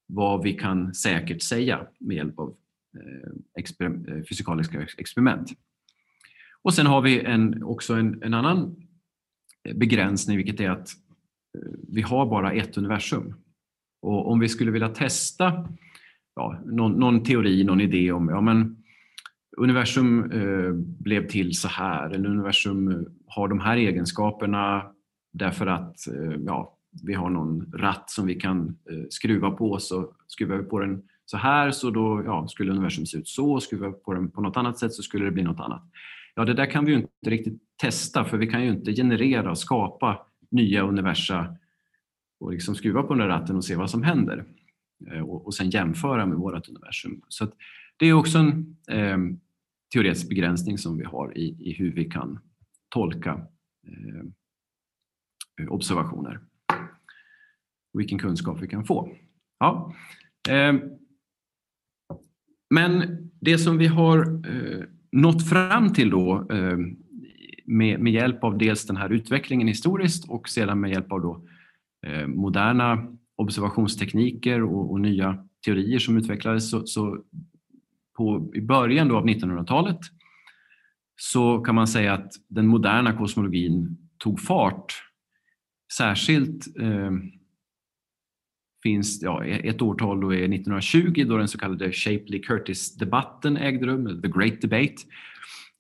[0.07, 2.57] vad vi kan säkert säga med hjälp av
[2.97, 5.51] eh, exper eh, fysikaliska experiment.
[6.63, 8.77] Och sen har vi en, också en, en annan
[9.75, 10.89] begränsning, vilket är att
[11.59, 13.35] eh, vi har bara ett universum.
[14.03, 15.69] Och om vi skulle vilja testa
[16.37, 18.77] ja, någon, någon teori, någon idé om ja, men
[19.57, 24.87] universum eh, blev till så här, eller universum eh, har de här egenskaperna
[25.33, 30.13] därför att eh, ja, vi har någon ratt som vi kan eh, skruva på så
[30.27, 33.89] skruvar vi på den så här så då ja, skulle universum se ut så, skruvar
[33.89, 35.83] vi på den på något annat sätt så skulle det bli något annat.
[36.35, 39.51] Ja, det där kan vi ju inte riktigt testa för vi kan ju inte generera
[39.51, 41.57] och skapa nya universa
[42.41, 44.45] och liksom skruva på den där ratten och se vad som händer
[45.11, 47.23] eh, och, och sen jämföra med vårt universum.
[47.29, 47.53] Så
[47.97, 49.19] det är också en eh,
[49.93, 52.39] teoretisk begränsning som vi har i, i hur vi kan
[52.89, 53.47] tolka
[53.87, 54.25] eh,
[55.69, 56.41] observationer
[57.93, 59.13] och vilken kunskap vi kan få.
[59.59, 59.95] Ja.
[60.49, 60.75] Eh,
[62.75, 66.79] men det som vi har eh, nått fram till då eh,
[67.65, 71.45] med, med hjälp av dels den här utvecklingen historiskt och sedan med hjälp av då
[72.07, 77.19] eh, moderna observationstekniker och, och, nya teorier som utvecklades så, så
[78.17, 79.99] på, i början då av 1900-talet
[81.17, 84.95] så kan man säga att den moderna kosmologin tog fart.
[85.97, 87.11] Särskilt eh,
[88.83, 94.23] finns ja, e- ett årtal då är 1920 då den så kallade Shapley-Curtis-debatten ägde rum,
[94.23, 94.95] the Great Debate.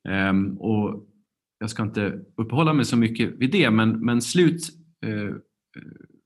[0.08, 1.06] Um, och
[1.58, 4.68] jag ska inte uppehålla mig så mycket vid det, men, men slut,
[5.06, 5.34] uh,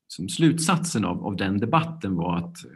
[0.06, 2.70] som slutsatsen av, av den debatten var att eh,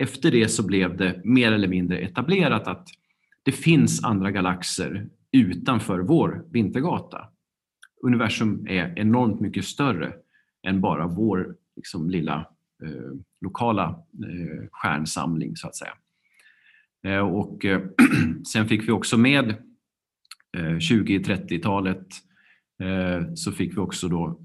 [0.00, 2.88] efter det så blev det mer eller mindre etablerat att
[3.42, 7.28] det finns andra galaxer utanför vår vintergata.
[8.02, 10.12] Universum är enormt mycket större
[10.66, 12.46] än bara vår liksom, lilla
[12.84, 13.84] Eh, lokala
[14.24, 15.92] eh, stjärnsamling så att säga.
[17.04, 17.82] Eh, och eh,
[18.52, 19.50] sen fick vi också med
[20.56, 22.06] eh, 20-30-talet
[23.34, 24.40] så fick vi också då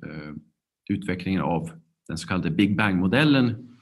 [0.89, 1.71] utvecklingen av
[2.07, 3.77] den så kallade Big Bang-modellen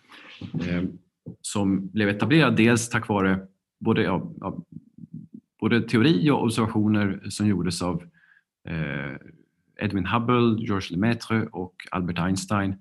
[1.41, 3.47] som blev etablerad dels tack vare
[3.79, 4.33] både, ja,
[5.59, 8.03] både teori och observationer som gjordes av
[9.79, 12.75] Edwin Hubble, Georges Lemaitre och Albert Einstein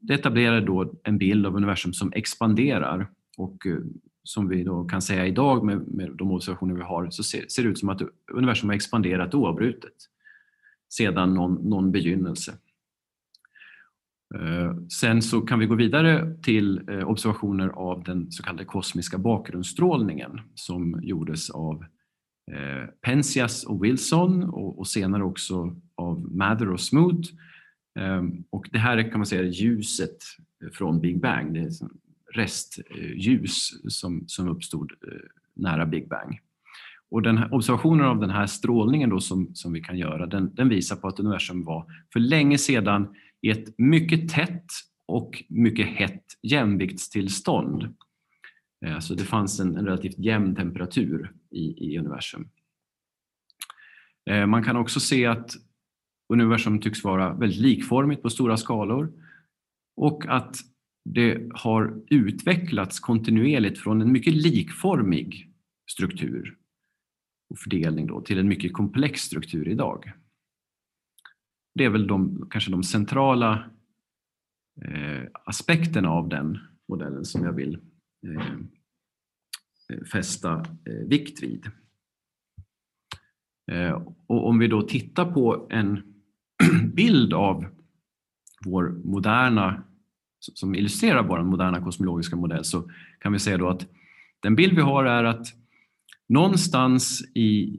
[0.00, 3.78] det etablerar då en bild av universum som expanderar och eh,
[4.22, 7.62] som vi då kan säga idag med, med de observationer vi har så ser, ser,
[7.62, 9.94] det ut som att universum har expanderat oavbrutet
[10.92, 12.52] sedan någon, någon begynnelse.
[14.34, 19.18] Eh, sen så kan vi gå vidare till eh, observationer av den så kallade kosmiska
[19.18, 21.84] bakgrundsstrålningen som gjordes av
[23.00, 27.30] Penzias och Wilson och senare också av Mather och Smoot.
[28.00, 30.16] Ehm, och det här kan man säga är ljuset
[30.72, 31.54] från Big Bang.
[31.54, 31.70] Det är
[32.32, 35.18] restljus som, som uppstod eh,
[35.54, 36.40] nära Big Bang.
[37.10, 40.54] Och den här, observationen av den här strålningen då som, som vi kan göra, den,
[40.54, 44.66] den visar på att universum var för länge sedan i ett mycket tätt
[45.06, 47.94] och mycket hett jämviktstillstånd.
[49.00, 52.48] Så det fanns en, en relativt jämn temperatur i, i universum.
[54.30, 55.56] Eh, man kan också se att
[56.32, 59.12] universum tycks vara väldigt likformigt på stora skalor
[59.96, 60.56] och att
[61.04, 65.52] det har utvecklats kontinuerligt från en mycket likformig
[65.90, 66.56] struktur
[67.50, 70.12] och fördelning då, till en mycket komplex struktur idag.
[71.74, 73.70] Det är väl de, kanske de centrala
[74.84, 76.58] eh, aspekterna av den
[76.88, 77.78] modellen som jag vill
[78.26, 78.56] eh,
[80.12, 81.70] fästa eh, vikt vid.
[83.72, 86.09] Eh, och om vi då tittar på en
[86.94, 87.64] bild av
[88.64, 89.82] vår moderna,
[90.38, 93.86] som illustrerar vår moderna kosmologiska modell så kan vi säga då att
[94.40, 95.46] den bild vi har är att
[96.28, 97.76] någonstans i,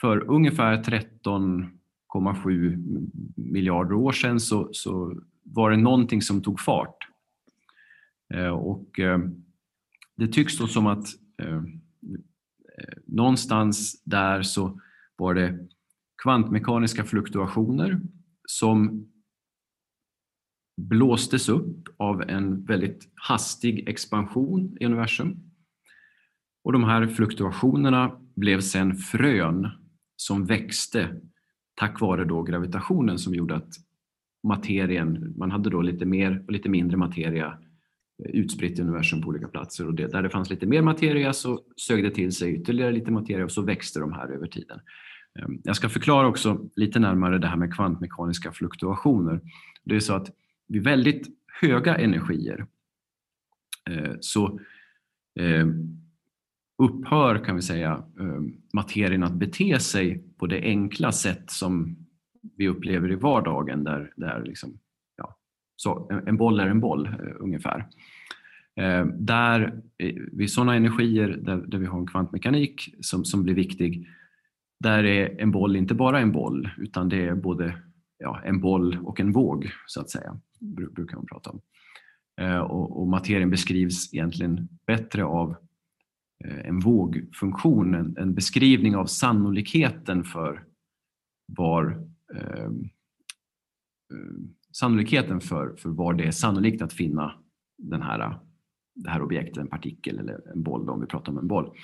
[0.00, 6.96] för ungefär 13,7 miljarder år sedan så, så, var det någonting som tog fart.
[8.34, 9.18] Eh, och eh,
[10.16, 11.06] det tycks då som att
[11.42, 11.62] eh,
[13.06, 14.80] någonstans där så
[15.16, 15.68] var det
[16.22, 18.00] kvantmekaniska fluktuationer
[18.48, 19.08] som
[20.76, 25.36] blåstes upp av en väldigt hastig expansion i universum.
[26.64, 29.68] Och de här fluktuationerna blev sedan frön
[30.16, 31.20] som växte
[31.74, 33.72] tack vare då gravitationen som gjorde att
[34.42, 37.58] materien, man hade då lite mer och lite mindre materia
[38.24, 41.32] eh, utspritt i universum på olika platser och det, där det fanns lite mer materia
[41.32, 44.80] så sög det till sig ytterligare lite materia och så växte de här över tiden.
[45.38, 49.40] Ehm, jag ska förklara också lite närmare det här med kvantmekaniska fluktuationer.
[49.84, 50.30] Det är så att
[50.68, 51.28] vid väldigt
[51.60, 52.66] höga energier
[53.90, 54.60] eh, så
[55.40, 56.00] ehm,
[56.82, 61.96] upphör kan vi säga ehm, materien att bete sig på det enkla sätt som
[62.56, 64.78] vi upplever i vardagen där, där liksom,
[65.16, 65.36] ja,
[65.76, 67.88] så en boll är en boll eh, ungefär.
[69.14, 74.08] Där, eh, vid sådana energier där, där vi har en kvantmekanik som, som blir viktig
[74.80, 77.82] där är en boll inte bara en boll utan det är både
[78.18, 80.40] ja, en boll och en våg så att säga,
[80.94, 81.60] brukar man prata om.
[82.40, 85.56] Eh, och, och materien beskrivs egentligen bättre av
[86.44, 90.64] eh, en vågfunktion, en, en beskrivning av sannolikheten för
[91.46, 92.80] var ehm,
[94.12, 94.34] eh,
[94.72, 97.32] sannolikheten för, för var det är sannolikt att finna
[97.78, 98.38] den här,
[98.94, 101.76] det här objektet, en partikel eller en boll, om vi pratar om en boll.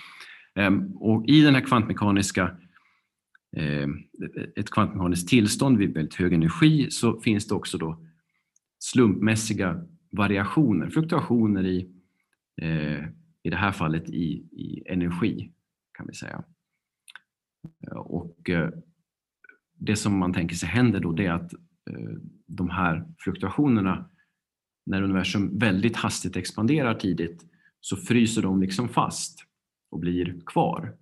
[0.55, 2.70] Ehm, och I den här kvantmekaniska Eh,
[3.57, 3.89] Eh,
[4.57, 8.07] ett kvantmekaniskt tillstånd vid väldigt hög energi så finns det också då
[8.79, 11.91] slumpmässiga variationer, fluktuationer i,
[12.63, 13.05] eh,
[13.43, 15.53] i det här fallet i, i energi
[15.93, 16.45] kan vi säga.
[17.87, 18.51] Eh, och
[19.75, 21.53] det som man tänker sig händer då det är att
[22.47, 24.11] de här fluktuationerna
[24.87, 27.47] när universum väldigt hastigt expanderar tidigt
[27.81, 29.45] så fryser de liksom fast
[29.91, 30.97] och blir kvar.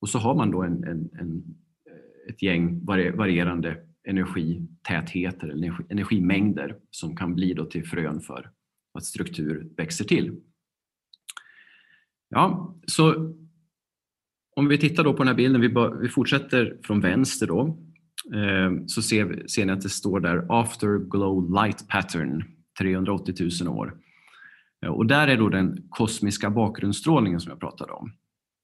[0.00, 1.44] Och så har man då en, en, en
[1.86, 2.84] eh, ett gäng
[3.16, 3.76] varierande
[4.08, 8.50] energitätheter eller energi, energimängder som kan bli då till frön för
[8.94, 10.40] att struktur växer till.
[12.28, 13.34] Ja, så
[14.56, 17.78] om vi tittar då på den här bilden, vi, bör, vi fortsätter från vänster då,
[18.34, 22.44] eh, så ser, ser ni att det står där Afterglow Light Pattern
[22.78, 23.98] 380 000 år.
[24.84, 28.12] Eh, och där är då den kosmiska bakgrundsstrålningen som jag pratade om.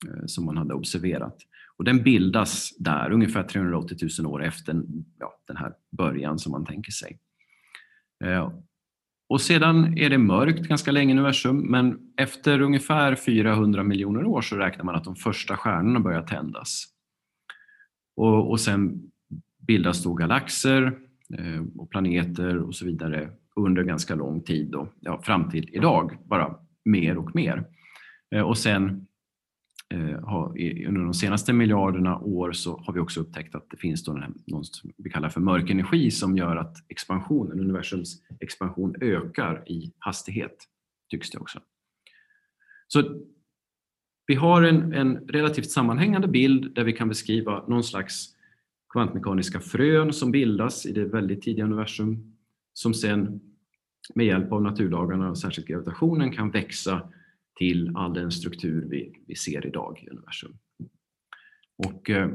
[0.09, 1.37] Eh, som man hade observerat.
[1.77, 4.83] Och den bildas där ungefär 380 000 år efter
[5.19, 7.19] ja, den här början som man tänker sig.
[8.25, 8.53] Eh,
[9.29, 14.43] och sedan är det mörkt ganska länge i universum men efter ungefär 400 miljoner år
[14.43, 16.85] så räknar man att de första stjärnorna börjar tändas.
[18.17, 19.11] Och, och sen
[19.67, 20.99] bildas då galaxer
[21.39, 26.19] eh, och planeter och så vidare under ganska lång tid, då, ja, fram till idag,
[26.25, 27.65] bara mer och mer.
[28.45, 29.07] Och sen
[29.93, 34.25] Eh, under de senaste miljarderna år så har vi också upptäckt att det finns då
[34.47, 39.93] något som vi kallar för mörk energi som gör att expansionen, universums expansion ökar i
[39.99, 40.57] hastighet,
[41.11, 41.61] tycks det också.
[42.89, 43.21] Så
[44.27, 48.29] vi har en, en relativt sammanhängande bild där vi kan beskriva någon slags
[48.93, 52.37] kvantmekaniska frön som bildas i det väldigt tidiga universum
[52.73, 53.41] som sen
[54.15, 57.09] med hjälp av naturlagarna och särskilt gravitationen kan växa
[57.59, 60.59] till all den struktur vi, vi ser idag i universum.
[61.87, 62.31] Och eh,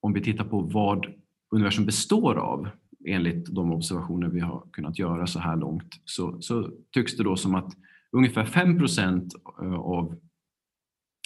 [0.00, 1.06] om vi tittar på vad
[1.50, 2.68] universum består av
[3.06, 7.36] enligt de observationer vi har kunnat göra så här långt så, så tycks det då
[7.36, 7.72] som att
[8.12, 10.16] ungefär 5 procent eh, av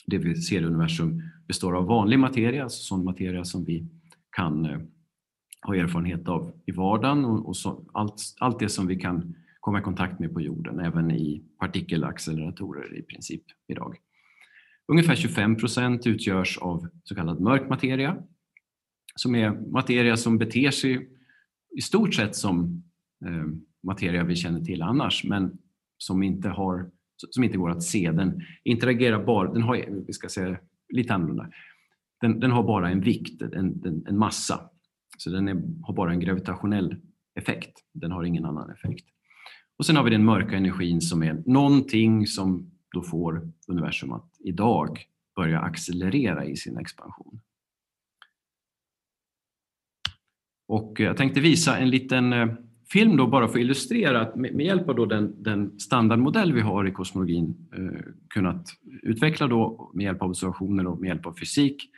[0.07, 3.88] det vi ser i universum består av vanlig materia, alltså sån materia som vi
[4.36, 4.80] kan eh,
[5.62, 9.79] ha erfarenhet av i vardagen och, och så, allt, allt det som vi kan komma
[9.79, 13.97] i kontakt med på jorden, även i partikelacceleratorer i princip idag.
[14.89, 18.23] Ungefär 25 procent utgörs av så kallad mörk materia,
[19.15, 21.11] som är materia som beter sig
[21.77, 22.83] i stort sett som
[23.27, 23.45] eh,
[23.83, 25.59] materia vi känner till annars, men
[25.99, 26.91] som inte, har,
[27.31, 28.13] som inte går att se.
[28.13, 30.59] Den interagerar bara, den har, vi ska säga
[30.89, 31.51] lite annorlunda,
[32.21, 34.71] den, den har bara en vikt, en, en, en massa.
[35.19, 36.97] Så den är, har bara en gravitationell
[37.35, 37.73] effekt.
[37.93, 39.07] Den har ingen annan effekt.
[39.81, 44.37] Och sen har vi den mörka energin som är någonting som då får universum att
[44.39, 44.99] idag
[45.37, 47.41] börja accelerera i sin expansion.
[50.68, 52.49] Och eh, jag tänkte visa en liten eh,
[52.93, 56.61] film då bara för att illustrera att med hjälp av då den, den standardmodell vi
[56.61, 58.68] har i kosmologin eh, kunnat
[59.03, 61.91] utveckla då med hjälp av observationer och med hjälp av fysik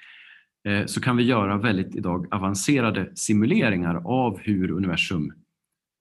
[0.69, 5.33] eh, så kan vi göra väldigt idag avancerade simuleringar av hur universum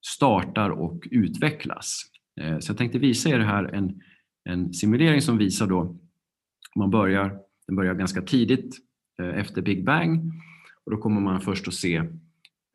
[0.02, 2.04] startar och utvecklas.
[2.42, 4.02] Eh, så jag tänkte visa er här en,
[4.50, 5.96] en simulering som visar då
[6.76, 7.38] man börjar,
[7.68, 8.78] den börjar ganska tidigt
[9.22, 10.32] eh, efter Big Bang
[10.86, 12.04] och då kommer man först att se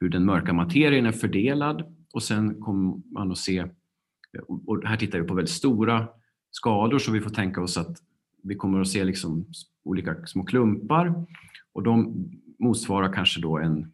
[0.00, 4.96] hur den mörka materien är fördelad och sen kommer man att se, eh, och här
[4.96, 6.08] tittar vi på väldigt stora
[6.50, 7.96] skador så vi får tänka oss att
[8.42, 9.46] vi kommer att se liksom
[9.84, 11.26] olika små klumpar
[11.72, 12.24] och de
[12.58, 13.92] motsvarar kanske då en,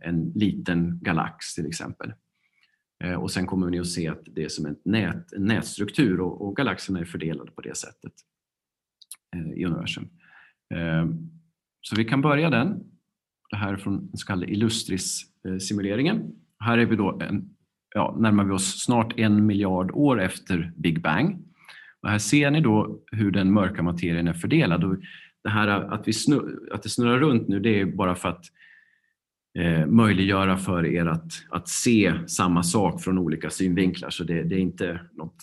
[0.00, 2.12] en liten galax till exempel.
[3.04, 6.20] Eh, och sen kommer ni att se att det är som en nät, en nätstruktur
[6.20, 8.12] och, och galaxerna är fördelade på det sättet
[9.36, 10.08] eh, i universum.
[10.74, 11.06] Eh,
[11.80, 12.84] så vi kan börja den.
[13.50, 16.32] Det här är från den så kallade Illustris-simuleringen.
[16.58, 17.56] Här är vi då en,
[17.94, 21.44] ja, närmar vi oss snart en miljard år efter Big Bang.
[22.02, 24.84] Och här ser ni då hur den mörka materien är fördelad.
[24.84, 24.96] Och
[25.42, 28.44] det här att, vi snur, att det snurrar runt nu det är bara för att
[29.58, 34.10] eh, möjliggöra för er att, att se samma sak från olika synvinklar.
[34.10, 35.36] Så det, det, är inte något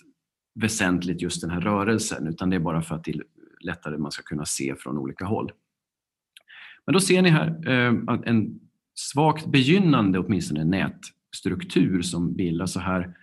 [0.59, 3.23] väsentligt just den här rörelsen utan det är bara för att det är
[3.59, 5.51] lättare man ska kunna se från olika håll.
[6.85, 8.59] Men då ser ni här eh, en
[8.95, 12.73] svagt begynnande åtminstone nätstruktur som bildas.
[12.73, 13.13] Så här,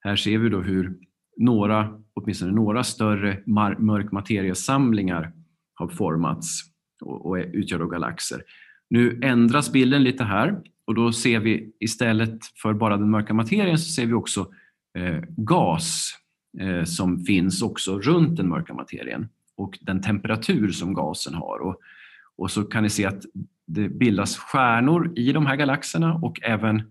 [0.00, 0.98] här ser vi då hur
[1.36, 3.42] några, åtminstone några större
[3.78, 5.32] mörk materiesamlingar
[5.74, 6.60] har formats
[7.02, 8.42] och, och utgör galaxer.
[8.90, 13.78] Nu ändras bilden lite här och då ser vi istället för bara den mörka materien
[13.78, 14.52] så ser vi också
[14.98, 16.14] eh, gas
[16.60, 21.58] eh, som finns också runt den mörka materien och den temperatur som gasen har.
[21.58, 21.80] Och,
[22.36, 23.22] och så kan ni se att
[23.66, 26.82] det bildas stjärnor i de här galaxerna och även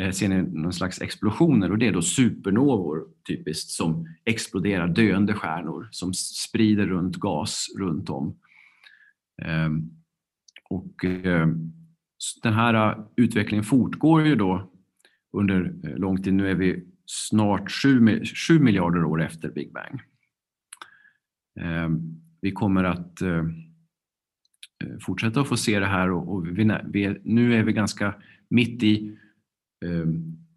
[0.00, 5.34] eh, ser ni någon slags explosioner och det är då supernovor typiskt som exploderar döende
[5.34, 8.36] stjärnor som sprider runt gas runt om.
[9.66, 9.99] Um,
[10.70, 11.48] och eh,
[12.42, 14.70] den här eh, utvecklingen fortgår ju då
[15.32, 16.34] under eh, lång tid.
[16.34, 20.00] Nu är vi snart 7 miljarder år efter Big Bang.
[22.40, 23.22] Vi kommer att
[25.00, 26.46] fortsätta att få se det här och
[27.24, 28.14] nu är vi ganska
[28.48, 29.18] mitt i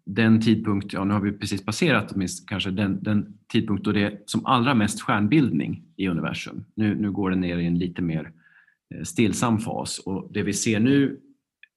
[0.06, 2.14] den tidpunkt, ja nu har vi precis passerat
[2.46, 6.64] kanske den, den tidpunkt då det är som allra mest stjärnbildning i universum.
[6.74, 8.43] Nu, nu går det ner i en lite mer Eh,
[8.90, 11.20] Eh, stillsam fas och det vi ser nu,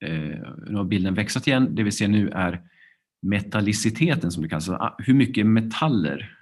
[0.06, 2.62] eh, nu har bilden växlat igen, det vi ser nu är
[3.22, 6.38] metalliciteten som det kallas, ah, hur mycket metaller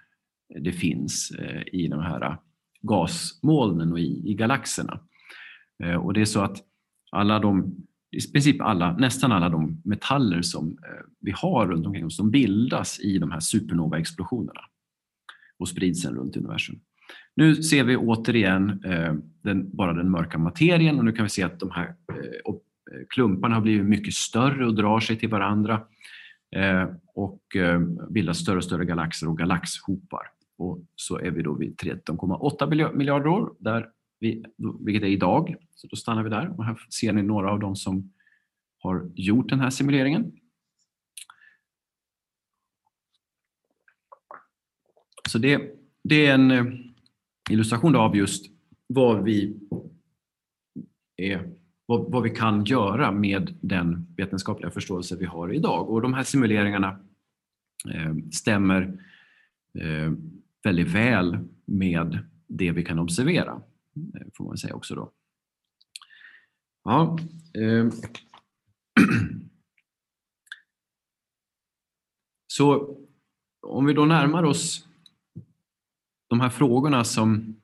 [0.59, 2.37] det finns eh, i de här
[2.81, 4.99] gasmolnen och i, i galaxerna.
[5.99, 6.57] Och det är så att
[7.11, 7.75] alla de,
[8.11, 10.77] i princip alla, nästan alla de metaller som
[11.19, 14.61] vi har runt omkring oss, de bildas i de här supernova-explosionerna
[15.59, 16.79] och sprids sen runt universum.
[17.35, 18.83] Nu ser vi återigen
[19.45, 22.55] den, bara den mörka materien och nu kan vi se att de här eh, eh
[23.09, 25.87] klumparna har blivit mycket större och drar sig till varandra
[26.55, 27.79] eh, och eh,
[28.09, 30.31] bildar större och större galaxer och galaxhopar.
[30.57, 33.89] Och så är vi då vid 13,8 miljarder år, där
[34.19, 34.45] vi,
[34.79, 35.55] vilket är idag.
[35.75, 38.13] Så då stannar vi där och här ser ni några av dem som
[38.79, 40.31] har gjort den här simuleringen.
[45.29, 45.61] Så det,
[46.03, 46.73] det är en
[47.49, 48.54] illustration av just
[48.87, 49.59] vad vi,
[51.15, 51.49] är,
[51.85, 55.89] vad, vad, vi kan göra med den vetenskapliga förståelse vi har idag.
[55.89, 56.99] Och de här simuleringarna
[57.93, 58.81] eh, stämmer
[59.73, 60.11] eh,
[60.63, 63.61] väldigt väl med det vi kan observera,
[64.15, 65.11] eh, får man säga också då.
[66.83, 67.17] Ja,
[67.53, 67.89] eh,
[72.47, 72.97] Så
[73.61, 74.87] om vi då närmar oss
[76.27, 77.55] de här frågorna som,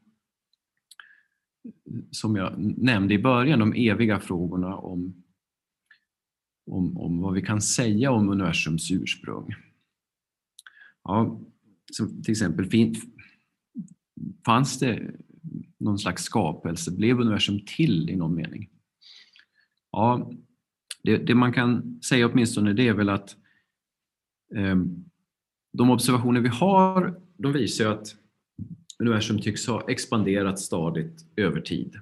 [2.12, 5.24] som jag nämnde i början, de eviga frågorna om,
[6.66, 9.56] om, om vad vi kan säga om universums ursprung.
[11.04, 11.40] Ja,
[11.92, 12.94] som till exempel,
[14.46, 15.12] fanns det
[15.78, 16.92] någon slags skapelse?
[16.92, 18.70] Blev universum till i någon mening?
[19.92, 20.32] Ja,
[21.04, 23.36] det, det man kan säga åtminstone det är väl att
[24.56, 24.76] eh,
[25.74, 28.16] de observationer vi har de visar att
[29.02, 31.96] universum tycks ha expanderat stadigt över tid.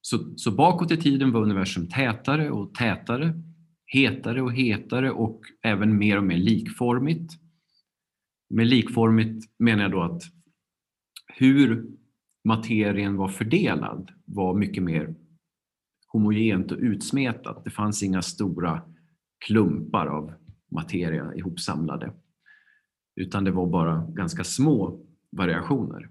[0.00, 3.42] Så, så bakåt i tiden var universum tätare och tätare,
[3.86, 7.32] hetare och hetare och även mer och mer likformigt.
[8.50, 10.22] Med likformigt menar jag då att
[11.26, 11.86] hur
[12.44, 15.14] materien var fördelad var mycket mer
[16.06, 17.64] homogent och utsmetat.
[17.64, 18.82] Det fanns inga stora
[19.46, 20.32] klumpar av
[20.70, 22.12] materia ihopsamlade.
[23.16, 26.10] Utan det var bara ganska små variationer.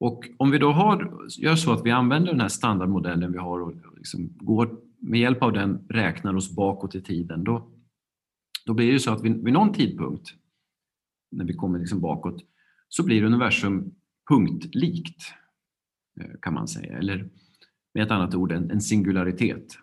[0.00, 3.60] Och om vi då har, gör så att vi använder den här standardmodellen vi har
[3.60, 7.70] och liksom går med hjälp av den räknar oss bakåt i tiden, då,
[8.66, 10.34] då blir det så att vid, vid någon tidpunkt,
[11.30, 12.44] när vi kommer liksom bakåt,
[12.88, 13.94] så blir universum
[14.30, 15.22] punktlikt,
[16.20, 16.98] eh, kan man säga.
[16.98, 17.30] Eller
[17.94, 19.78] med ett annat ord, en, en singularitet.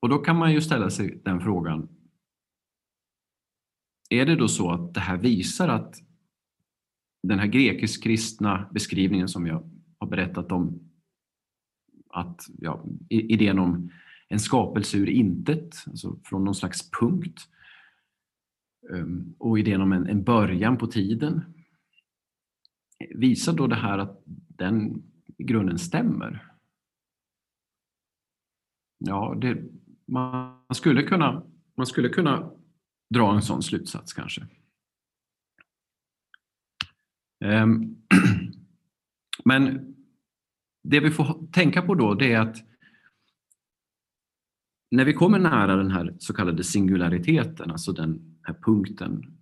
[0.00, 1.88] Och då kan man ju ställa sig den frågan.
[4.10, 6.02] Är det då så att det här visar att
[7.22, 10.90] den här grekisk-kristna beskrivningen som jag har berättat om,
[12.08, 13.90] att ja, idén om
[14.28, 17.40] en skapelse ur intet, alltså från någon slags punkt,
[18.94, 21.44] ehm, och idén om en, en början på tiden,
[23.14, 25.02] visar då det här att den
[25.36, 26.50] i grunden stämmer?
[28.98, 29.62] Ja, det,
[30.06, 31.42] man skulle kunna,
[31.74, 32.50] man skulle kunna
[33.10, 34.46] dra en sån slutsats kanske.
[37.44, 37.96] Ehm,
[39.44, 39.94] men
[40.82, 42.56] det vi får tänka på då det är att
[44.90, 49.38] när vi kommer nära den här så kallade singulariteten, alltså den här punkten,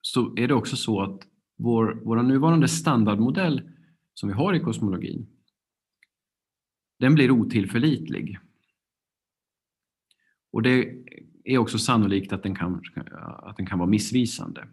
[0.00, 3.70] så är det också så att vår, vår nuvarande standardmodell
[4.14, 5.26] som vi har i kosmologin,
[6.98, 8.38] den blir otillförlitlig.
[10.52, 11.04] Och det
[11.44, 12.82] är också sannolikt att den kan,
[13.18, 14.68] att den kan vara missvisande.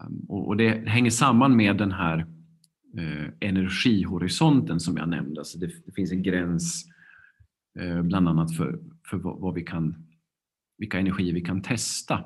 [0.00, 2.18] Ehm, och det hänger samman med den här
[2.98, 5.40] eh, energihorisonten som jag nämnde.
[5.40, 6.84] Alltså det, finns en gräns
[7.78, 8.80] eh, bland annat för,
[9.10, 10.06] för vad vi kan,
[10.78, 12.24] vilka energier vi kan testa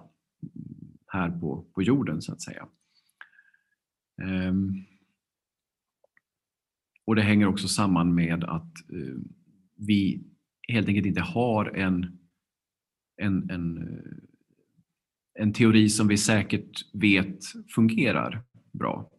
[1.06, 2.68] här på, på jorden så att säga.
[4.22, 4.74] Ehm,
[7.04, 9.16] och det hänger också samman med att eh,
[9.76, 10.24] vi
[10.68, 12.18] helt enkelt inte har en,
[13.22, 13.88] en, en,
[15.38, 17.38] en teori som vi säkert vet
[17.74, 18.42] fungerar
[18.72, 19.10] bra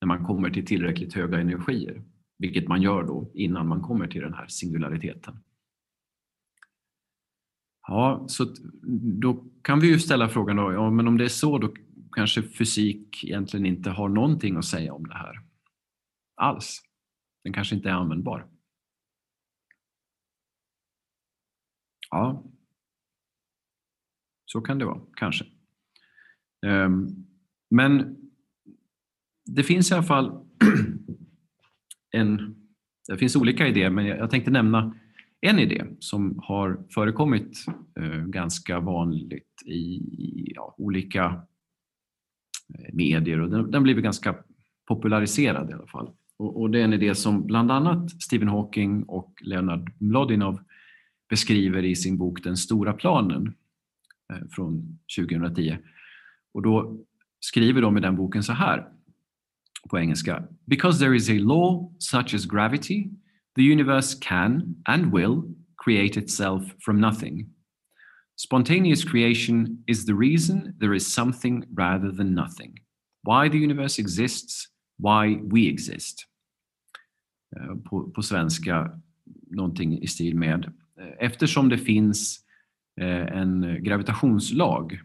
[0.00, 2.02] när man kommer till tillräckligt höga energier,
[2.38, 5.36] vilket man gör då innan man kommer till den här singulariteten.
[7.88, 8.54] Ja, så
[9.20, 11.74] då kan vi ju ställa frågan då, ja, men om det är så då
[12.12, 15.40] kanske fysik egentligen inte har någonting att säga om det här
[16.36, 16.82] alls.
[17.44, 18.46] Den kanske inte är användbar.
[22.10, 22.44] Ja,
[24.52, 25.44] så kan det vara, kanske.
[26.66, 27.08] Ehm,
[27.70, 28.16] men
[29.46, 30.46] det finns i alla fall
[32.10, 32.56] en...
[33.08, 34.94] Det finns olika idéer, men jag tänkte nämna
[35.40, 37.64] en idé som har förekommit
[38.00, 40.02] eh, ganska vanligt i
[40.54, 41.24] ja, olika
[42.74, 44.36] eh, medier och den, den blivit ganska
[44.88, 46.10] populariserad i alla fall.
[46.38, 50.60] Och, och, det är en idé som bland annat Stephen Hawking och Leonard Mlodinov
[51.30, 53.54] beskriver i sin bok Den stora planen
[54.32, 55.78] eh, från 2010.
[56.52, 57.04] Och då
[57.40, 58.88] skriver de i den boken så här
[59.90, 60.48] på engelska.
[60.66, 63.10] Because there is a law such as gravity,
[63.56, 65.42] the universe can and will
[65.84, 67.46] create itself from nothing.
[68.36, 72.78] Spontaneous creation is the reason there is something rather than nothing.
[73.22, 74.68] Why the universe exists,
[74.98, 76.26] why we exist.
[77.56, 79.00] Eh, på, på svenska
[79.50, 82.44] någonting i stil med Eh, eftersom det finns
[83.00, 85.00] eh, en gravitationslag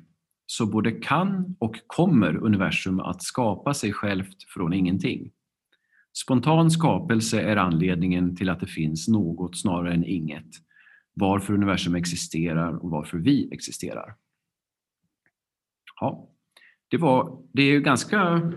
[0.46, 5.32] så både kan och kommer universum att skapa sig självt från ingenting.
[6.14, 10.48] Spontan skapelse är anledningen till att det finns något snarare än inget.
[11.14, 14.16] Varför universum existerar och varför vi existerar.
[16.00, 16.30] Ja,
[16.88, 18.52] det, var, det är ganska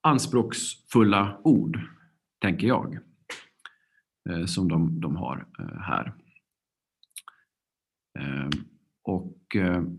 [0.00, 1.80] anspråksfulla ord,
[2.40, 2.98] tänker jag,
[4.30, 5.46] eh, som de, de har
[5.80, 6.12] här.
[8.18, 8.50] Ehm,
[9.02, 9.98] och ehm,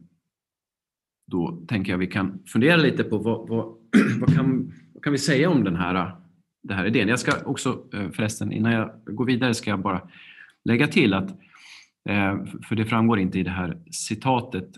[1.31, 3.75] då tänker jag vi kan fundera lite på vad, vad,
[4.19, 6.15] vad, kan, vad kan vi säga om den här,
[6.63, 7.07] den här idén.
[7.07, 10.09] Jag ska också eh, förresten, innan jag går vidare, ska jag bara
[10.65, 11.39] lägga till att,
[12.09, 14.77] ehm, för det framgår inte i det här citatet,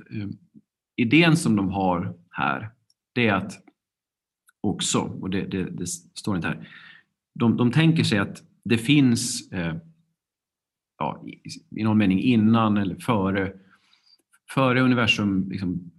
[0.95, 2.69] idén som de har här,
[3.13, 3.65] det är att
[4.61, 6.67] också, och det, det, det står inte här,
[7.39, 9.75] de, de tänker sig att det finns eh,
[10.97, 11.25] ja,
[11.75, 13.53] i, någon mening innan eller före,
[14.53, 15.91] före universum liksom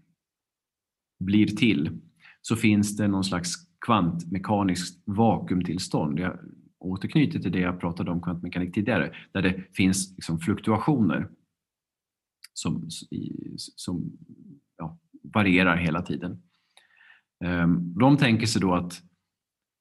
[1.18, 2.00] blir till
[2.40, 3.54] så finns det någon slags
[3.86, 6.18] kvantmekaniskt vakuumtillstånd.
[6.18, 6.38] Jag
[6.78, 11.28] återknyter till det jag pratade om kvantmekanik tidigare, där det finns liksom fluktuationer
[12.52, 12.88] som,
[13.58, 14.12] som
[14.76, 16.42] ja, varierar hela tiden.
[17.44, 19.02] Ehm, de tänker sig då att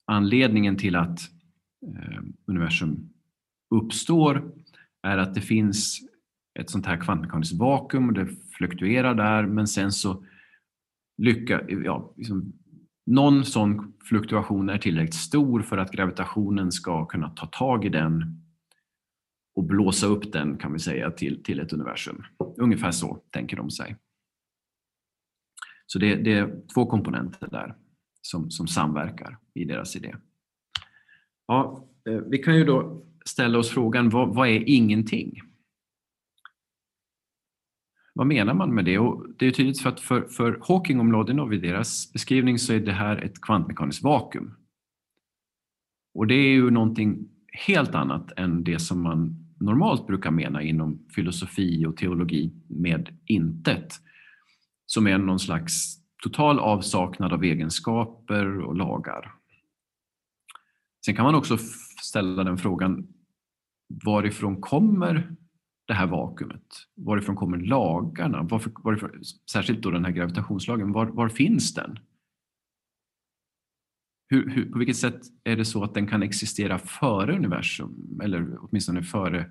[0.06, 1.20] anledningen till att
[1.88, 3.10] ehm, universum
[3.76, 4.52] uppstår
[5.06, 6.00] är att det finns
[6.60, 8.28] ett sånt här kvantmekaniskt vakuum och det
[8.58, 10.26] fluktuerar där men sen så
[11.18, 12.54] lyckas, ja, liksom,
[13.06, 18.42] någon sån fluktuation är tillräckligt stor för att gravitationen ska kunna ta tag i den
[19.56, 22.24] och blåsa upp den kan vi säga till, till ett universum.
[22.58, 23.96] Ungefär så tänker de sig.
[25.86, 27.76] Så det, det är två komponenter där
[28.22, 30.16] som, som samverkar i deras idé.
[31.48, 35.42] Ja, eh, vi kan ju då ställa oss frågan, vad, vad är ingenting?
[38.14, 39.00] Vad menar man med det?
[39.00, 42.74] Och det är tydligt för att för, för Hawking och Mlodinov i deras beskrivning så
[42.74, 44.56] är det här ett kvantmekaniskt vakuum.
[46.14, 51.08] Och det är ju någonting helt annat än det som man normalt brukar mena inom
[51.16, 53.94] filosofi och teologi med intet
[54.86, 59.32] som är någon slags total avsaknad av egenskaper och lagar.
[61.06, 61.58] Sen kan man också
[62.02, 63.08] ställa den frågan,
[64.06, 65.36] varifrån kommer
[65.88, 66.66] det här vakuumet?
[66.96, 68.44] Varifrån kommer lagarna?
[68.44, 69.10] Varför, varifrån,
[69.52, 72.00] särskilt då den här gravitationslagen, var, var finns den?
[74.28, 78.58] Hur, hur, på vilket sätt är det så att den kan existera före universum, eller
[78.60, 79.50] åtminstone före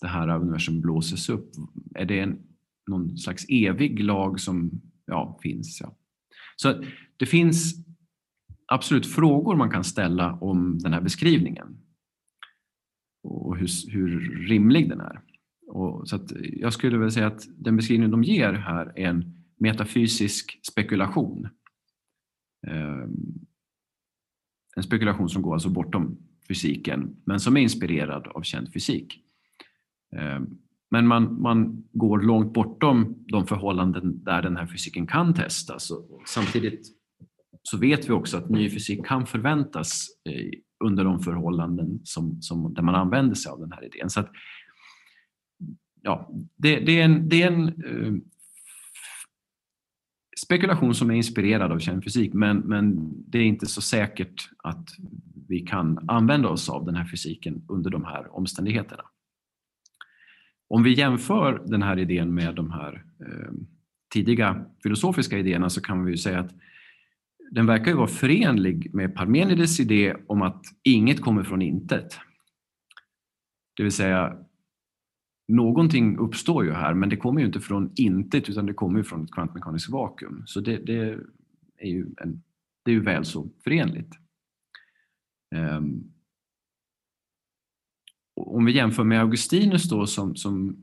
[0.00, 1.50] det här universum blåses upp?
[1.94, 2.38] Är det en
[2.86, 5.80] någon slags evig lag som ja, finns.
[5.80, 5.96] Ja.
[6.56, 6.84] Så
[7.16, 7.74] det finns
[8.66, 11.78] absolut frågor man kan ställa om den här beskrivningen
[13.26, 15.20] och hur, hur rimlig den är.
[15.66, 16.18] Och så
[16.52, 21.48] jag skulle väl säga att den beskrivning de ger här är en metafysisk spekulation.
[22.66, 23.46] Ehm,
[24.76, 26.18] en spekulation som går alltså bortom
[26.48, 29.20] fysiken men som är inspirerad av känd fysik.
[30.16, 30.46] Ehm,
[30.90, 35.90] men man, man går långt bortom de förhållanden där den här fysiken kan testas.
[35.90, 36.86] Och samtidigt
[37.62, 40.50] så vet vi också att ny fysik kan förväntas eh,
[40.84, 44.10] under de förhållanden som, som, där man använder sig av den här idén.
[44.10, 44.30] Så att,
[46.02, 48.12] ja, det, det, är en, det är en eh,
[50.44, 54.88] spekulation som är inspirerad av känd fysik men, men det är inte så säkert att
[55.48, 59.02] vi kan använda oss av den här fysiken under de här omständigheterna.
[60.68, 63.52] Om vi jämför den här idén med de här eh,
[64.12, 66.54] tidiga filosofiska idéerna så kan vi säga att
[67.50, 72.18] den verkar ju vara förenlig med Parmenides idé om att inget kommer från intet.
[73.76, 74.36] Det vill säga,
[75.48, 79.04] någonting uppstår ju här men det kommer ju inte från intet utan det kommer ju
[79.04, 80.42] från ett kvantmekaniskt vakuum.
[80.46, 81.18] Så det, det
[81.76, 82.42] är, ju en,
[82.84, 84.12] det är ju väl så förenligt.
[85.54, 86.12] Um,
[88.36, 90.76] om vi jämför med Augustinus då som, som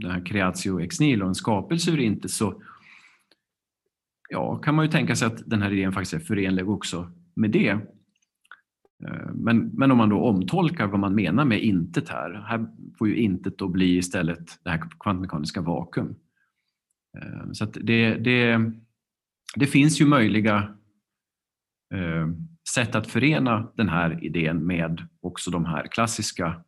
[0.00, 2.62] den här creatio ex nihilo, en skapelse ur intet, så
[4.30, 7.50] ja, kan man ju tänka sig att den här idén faktiskt är förenlig också med
[7.50, 7.68] det.
[9.06, 12.66] Eh, men, men om man då omtolkar vad man menar med intet här, här
[12.98, 16.14] får ju intet då bli istället det här kvantmekaniska vakuum.
[17.18, 18.72] Eh, så det, det,
[19.56, 20.76] det finns ju möjliga
[21.94, 22.28] eh,
[22.74, 26.64] sätt att förena den här idén med också de här klassiska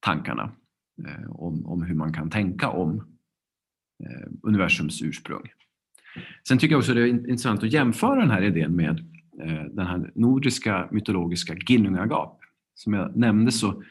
[0.00, 0.52] tankarna
[1.28, 3.16] om, om hur man kan tänka om
[4.42, 5.48] universums ursprung.
[6.48, 8.98] Sen tycker jag också det är intressant att jämföra den här idén med
[9.42, 12.40] eh, den här nordiska mytologiska Ginnungagap.
[12.74, 13.82] Som jag nämnde så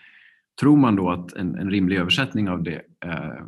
[0.60, 3.44] tror man då att en, en rimlig översättning av det eh,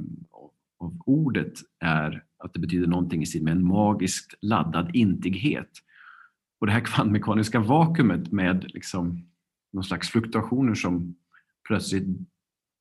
[0.80, 5.69] av ordet är att det betyder någonting i stil med en magiskt laddad intighet.
[6.59, 9.28] och det här kvantmekaniska vakuumet med liksom
[9.73, 11.15] någon slags fluktuationer som
[11.67, 12.07] plötsligt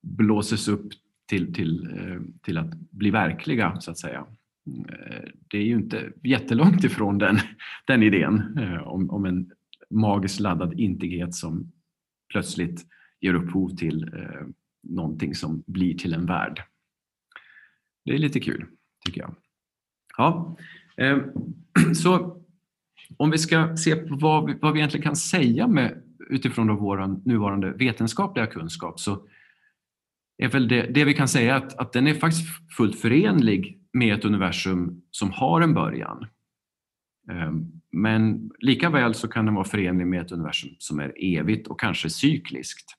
[0.02, 0.92] blåses upp
[1.28, 4.26] till, till, eh, till att bli verkliga, så att säga.
[4.66, 7.38] Eh, det är ju inte jättelångt ifrån den,
[7.86, 9.50] den idén eh, om, om en
[9.90, 11.72] magiskt laddad integritet som
[12.32, 12.86] plötsligt
[13.20, 14.46] ger upphov till eh,
[14.82, 16.62] någonting som blir till en värld.
[18.04, 18.66] Det är lite kul,
[19.06, 19.34] tycker jag.
[20.16, 20.56] Ja,
[20.96, 21.18] eh,
[21.94, 22.42] så
[23.16, 27.28] om vi ska se på vad vi, vad vi egentligen kan säga med, utifrån vår
[27.28, 29.28] nuvarande vetenskapliga kunskap så
[30.38, 32.46] är väl det, det vi kan säga att, att den är faktiskt
[32.76, 36.26] fullt förenlig med ett universum som har en början.
[37.30, 37.52] Eh,
[37.92, 41.80] men lika väl så kan den vara förenlig med ett universum som är evigt och
[41.80, 42.90] kanske cykliskt.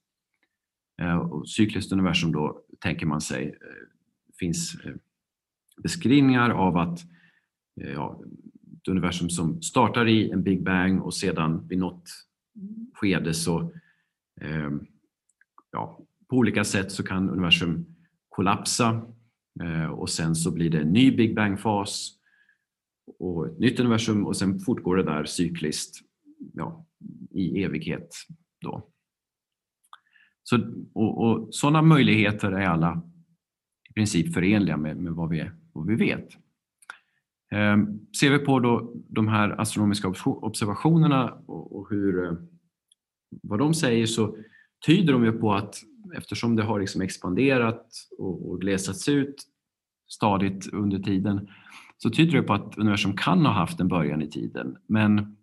[1.02, 3.54] Eh, och cykliskt universum då tänker man sig eh,
[4.40, 4.78] finns
[5.84, 7.00] beskrivningar av att
[7.76, 8.22] ja,
[8.78, 12.10] ett universum som startar i en Big Bang och sedan vid något
[12.94, 13.72] skede så
[15.72, 17.86] ja, på olika sätt så kan universum
[18.30, 19.02] kollapsa
[19.64, 22.14] Eh, och sen så blir det en ny Big Bang-fas
[23.20, 25.96] och ett nytt universum och sen fortgår det där cykliskt
[26.54, 26.86] ja,
[27.32, 28.10] i evighet.
[28.62, 28.90] Då.
[30.44, 30.58] Så,
[30.94, 33.02] och, och sådana möjligheter är alla
[33.90, 36.30] i princip förenliga med, med vad, vi, vad vi vet.
[37.52, 42.34] Ehm, ser vi på då de här astronomiska observationerna och, och hur, eh,
[43.44, 44.38] vad de säger så
[44.86, 45.76] tyder de ju på att
[46.16, 47.86] eftersom det har liksom expanderat
[48.18, 49.36] och, och glesats ut
[50.08, 51.50] stadigt under tiden
[51.98, 54.78] så tyder det på att universum kan ha haft en början i tiden.
[54.88, 55.38] Men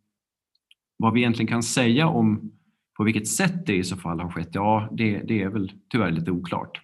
[0.97, 2.53] vad vi egentligen kan säga om
[2.97, 6.11] på vilket sätt det i så fall har skett, ja det, det är väl tyvärr
[6.11, 6.81] lite oklart.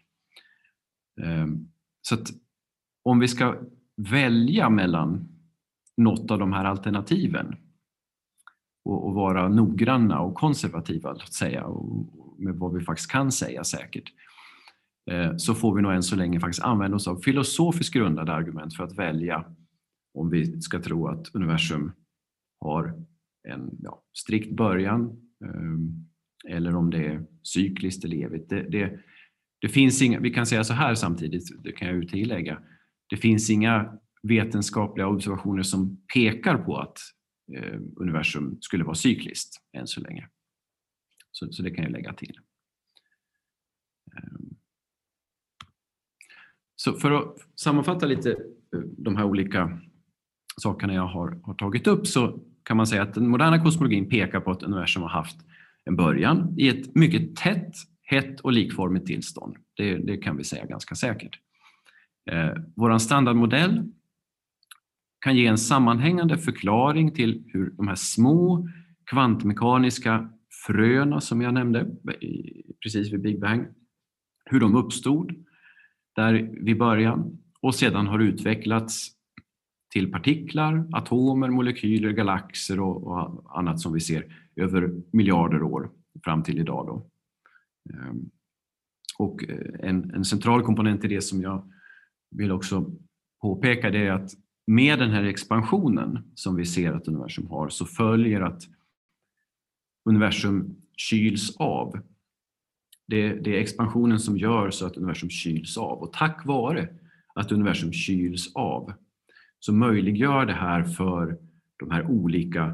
[1.22, 1.68] Ehm,
[2.02, 2.28] så att
[3.02, 3.56] om vi ska
[3.96, 5.28] välja mellan
[5.96, 7.56] något av de här alternativen
[8.84, 13.64] och, och vara noggranna och konservativa, låt säga, och med vad vi faktiskt kan säga
[13.64, 14.12] säkert,
[15.11, 18.76] eh, så får vi nog än så länge faktiskt använda oss av filosofiskt grundade argument
[18.76, 19.45] för att välja
[20.14, 21.93] om vi ska tro att universum
[22.61, 22.95] har
[23.49, 25.01] en ja, strikt början
[25.45, 26.07] ehm,
[26.49, 28.49] eller om det är cykliskt eller evigt.
[28.49, 29.01] Det, det,
[29.61, 32.59] det, finns inga, vi kan säga så här samtidigt, det kan jag tillägga.
[33.11, 36.99] Det finns inga vetenskapliga observationer som pekar på att
[37.57, 40.28] eh, universum skulle vara cykliskt än så länge.
[41.32, 42.38] Så, så det kan jag lägga till.
[44.16, 44.56] Ehm.
[46.76, 49.80] Så för att sammanfatta lite eh, de här olika
[50.62, 54.40] sakerna jag har, har tagit upp så kan man säga att den moderna kosmologin pekar
[54.40, 55.36] på att universum har haft
[55.84, 59.56] en början i ett mycket tätt, hett och likformigt tillstånd.
[59.76, 61.38] Det, det kan vi säga ganska säkert.
[62.30, 63.92] Eh, Vår standardmodell
[65.20, 68.68] kan ge en sammanhängande förklaring till hur de här små
[69.06, 70.32] kvantmekaniska
[70.66, 71.90] fröna som jag nämnde
[72.82, 73.66] precis vid Big Bang,
[74.44, 75.44] hur de uppstod
[76.16, 79.11] där vid början och sedan har utvecklats
[79.92, 85.90] till partiklar, atomer, molekyler, galaxer och, och, annat som vi ser över miljarder år
[86.24, 86.86] fram till idag.
[86.86, 87.11] Då.
[87.94, 88.30] Ehm,
[89.18, 91.72] och eh, en, en, central komponent i det som jag
[92.30, 92.90] vill också
[93.42, 94.30] påpeka det är att
[94.66, 98.62] med den här expansionen som vi ser att universum har så följer att
[100.05, 102.01] universum kyls av.
[103.07, 106.88] Det, det är expansionen som gör så att universum kyls av och tack vare
[107.34, 108.92] att universum kyls av
[109.59, 111.38] så möjliggör det här för
[111.76, 112.64] de här olika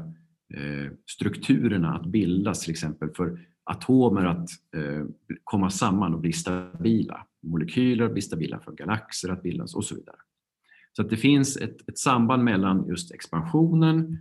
[0.53, 5.05] eh, strukturerna att bildas, till exempel för atomer att eh,
[5.43, 7.27] komma samman och bli stabila.
[7.43, 10.15] Molekyler blir stabila för galaxer att bildas och så vidare.
[10.91, 14.17] Så att det finns ett, ett samband mellan just expansionen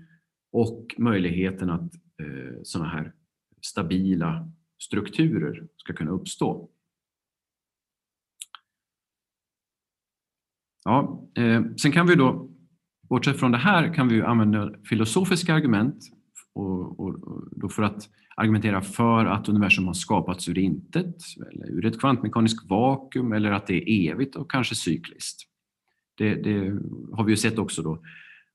[0.53, 3.13] och möjligheten att eh, sådana här
[3.63, 6.71] stabila strukturer ska kunna uppstå.
[10.85, 12.51] Ja, eh, sen kan vi då
[13.09, 15.97] Bortsett från det här kan vi använda filosofiska argument
[16.55, 17.15] och, och,
[17.63, 21.17] och för att argumentera för att universum har skapats ur intet,
[21.53, 25.43] eller ur ett kvantmekaniskt vakuum eller att det är evigt och kanske cykliskt.
[26.15, 26.79] Det, det
[27.13, 28.03] har vi ju sett också då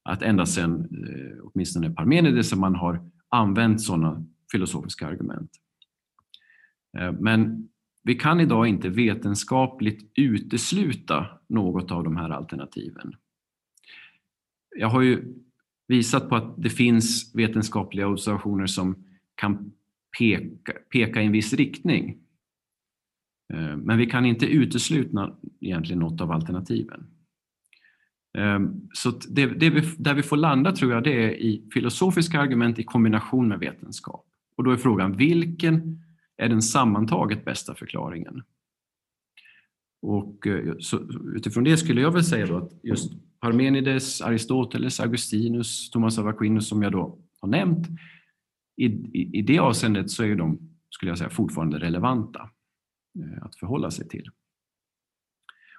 [0.03, 5.51] att ända sedan eh, åtminstone Parmenides man har använt sådana filosofiska argument.
[6.97, 7.69] Eh, men
[8.03, 13.15] vi kan idag inte vetenskapligt utesluta något av de här alternativen
[14.75, 15.34] jag har ju
[15.88, 19.03] visat på att det finns vetenskapliga observationer som
[19.36, 19.71] kan
[20.19, 22.17] peka, peka i en viss riktning.
[23.53, 27.07] Eh, men vi kan inte utesluta egentligen något av alternativen.
[28.38, 32.39] Ehm, så det, det vi, där vi får landa tror jag det är i filosofiska
[32.39, 34.25] argument i kombination med vetenskap.
[34.57, 36.03] Och då är frågan, vilken
[36.38, 38.43] är den sammantaget bästa förklaringen?
[40.01, 40.99] Och eh, så,
[41.36, 46.67] utifrån det skulle jag väl säga då att just Parmenides, Aristoteles, Augustinus, Thomas av Aquinas
[46.67, 47.88] som jag då har nämnt,
[48.77, 50.59] i, i, i det avseendet så är de,
[50.89, 52.49] skulle jag säga, fortfarande relevanta
[53.19, 54.29] eh, att förhålla sig till.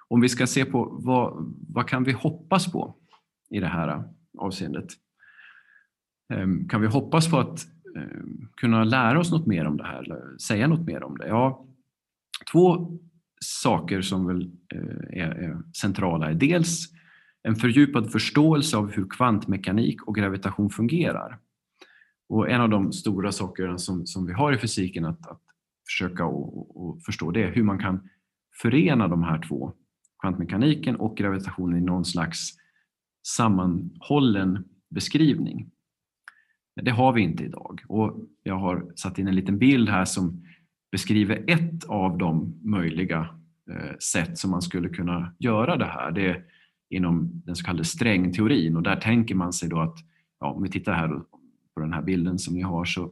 [0.07, 2.95] Om vi ska se på vad, vad kan vi hoppas på
[3.49, 4.03] i det här
[4.37, 4.87] avseendet?
[6.33, 10.37] Ehm, kan vi hoppas på att ehm, kunna lära oss något mer om det här,
[10.37, 11.27] säga något mer om det?
[11.27, 11.65] Ja,
[12.51, 12.97] två
[13.39, 16.93] saker som väl eh, är, är centrala är dels
[17.43, 21.39] en fördjupad förståelse av hur kvantmekanik och gravitation fungerar.
[22.29, 25.41] Och en av de stora sakerna som, som vi har i fysiken att, att
[25.87, 28.09] försöka och, och förstå det är hur man kan
[28.61, 29.73] förena de här två,
[30.23, 32.49] kvantmekaniken och gravitationen i någon slags
[33.27, 35.71] sammanhållen beskrivning.
[36.81, 40.43] Det har vi inte idag och jag har satt in en liten bild här som
[40.91, 43.19] beskriver ett av de möjliga
[43.71, 46.11] eh, sätt som man skulle kunna göra det här.
[46.11, 46.43] Det är
[46.89, 49.97] inom den så kallade strängteorin och där tänker man sig då att,
[50.39, 51.07] ja, om vi tittar här
[51.73, 53.03] på den här bilden som ni har så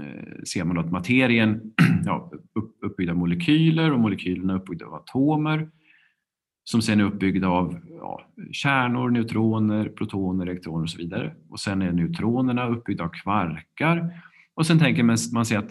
[0.00, 2.32] eh, ser man då att materien ja,
[2.82, 5.70] uppbyggda molekyler och molekylerna är uppbyggda av atomer
[6.70, 11.34] som sen är uppbyggda av ja, kärnor, neutroner, protoner, elektroner och så vidare.
[11.48, 14.22] Och sen är neutronerna uppbyggda av kvarkar
[14.54, 15.70] och sen tänker man, man sig att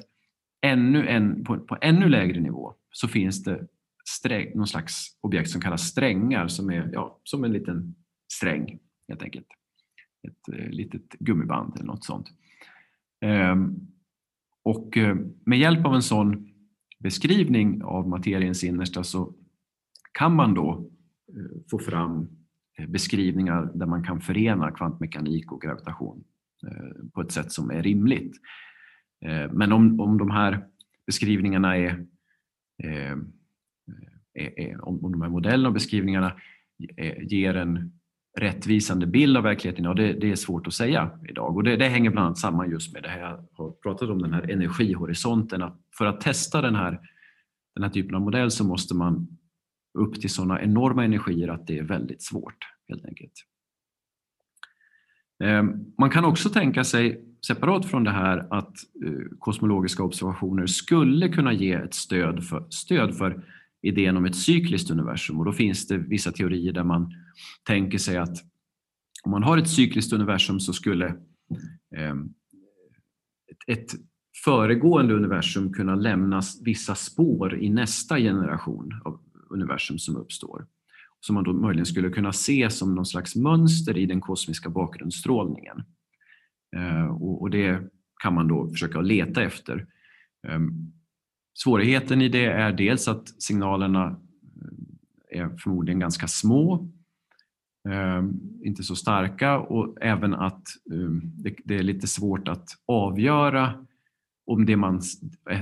[0.61, 3.67] ännu en, på, på ännu lägre nivå så finns det
[4.09, 7.95] sträng, någon slags objekt som kallas strängar som är ja, som en liten
[8.33, 9.47] sträng helt enkelt.
[10.27, 12.27] Ett eh, litet gummiband eller något sånt.
[13.21, 13.75] Ehm,
[14.63, 15.15] och eh,
[15.45, 16.49] med hjälp av en sån
[16.99, 19.33] beskrivning av materiens innersta så
[20.15, 20.89] kan man då
[21.29, 22.29] eh, få fram
[22.77, 26.23] eh, beskrivningar där man kan förena kvantmekanik och gravitation
[26.67, 28.37] eh, på ett sätt som är rimligt.
[29.51, 30.65] Men om, om de här
[31.05, 32.05] beskrivningarna är,
[34.33, 36.35] är, är om de här modellerna och beskrivningarna
[37.21, 37.99] ger en
[38.37, 41.55] rättvisande bild av verkligheten, ja, det, det, är svårt att säga idag.
[41.55, 44.21] Och det, det, hänger bland annat samman just med det här jag har pratat om,
[44.21, 45.63] den här energihorisonten.
[45.63, 46.99] Att för att testa den här,
[47.75, 49.27] den här typen av modell så måste man
[49.95, 53.33] upp till sådana enorma energier att det är väldigt svårt helt enkelt.
[55.43, 58.73] Ehm, man kan också tänka sig separat från det här att
[59.05, 63.43] eh, kosmologiska observationer skulle kunna ge ett stöd för, stöd för
[63.81, 67.13] idén om ett cykliskt universum och då finns det vissa teorier där man
[67.63, 68.37] tänker sig att
[69.23, 71.15] om man har ett cykliskt universum så skulle
[71.95, 72.33] ehm,
[73.67, 73.93] ett,
[74.45, 79.19] föregående universum kunna lämna vissa spår i nästa generation av
[79.49, 80.67] universum som uppstår.
[81.19, 85.83] Som man då möjligen skulle kunna se som någon slags mönster i den kosmiska bakgrundsstrålningen.
[86.75, 87.81] Eh, och det
[88.23, 89.87] kan man då försöka leta efter.
[90.47, 90.59] Eh,
[91.53, 94.19] svårigheten i det är dels att signalerna
[95.31, 96.91] eh, är förmodligen ganska små,
[98.63, 100.63] inte så starka och även att
[101.63, 103.85] det är lite svårt att avgöra
[104.45, 105.01] om det man,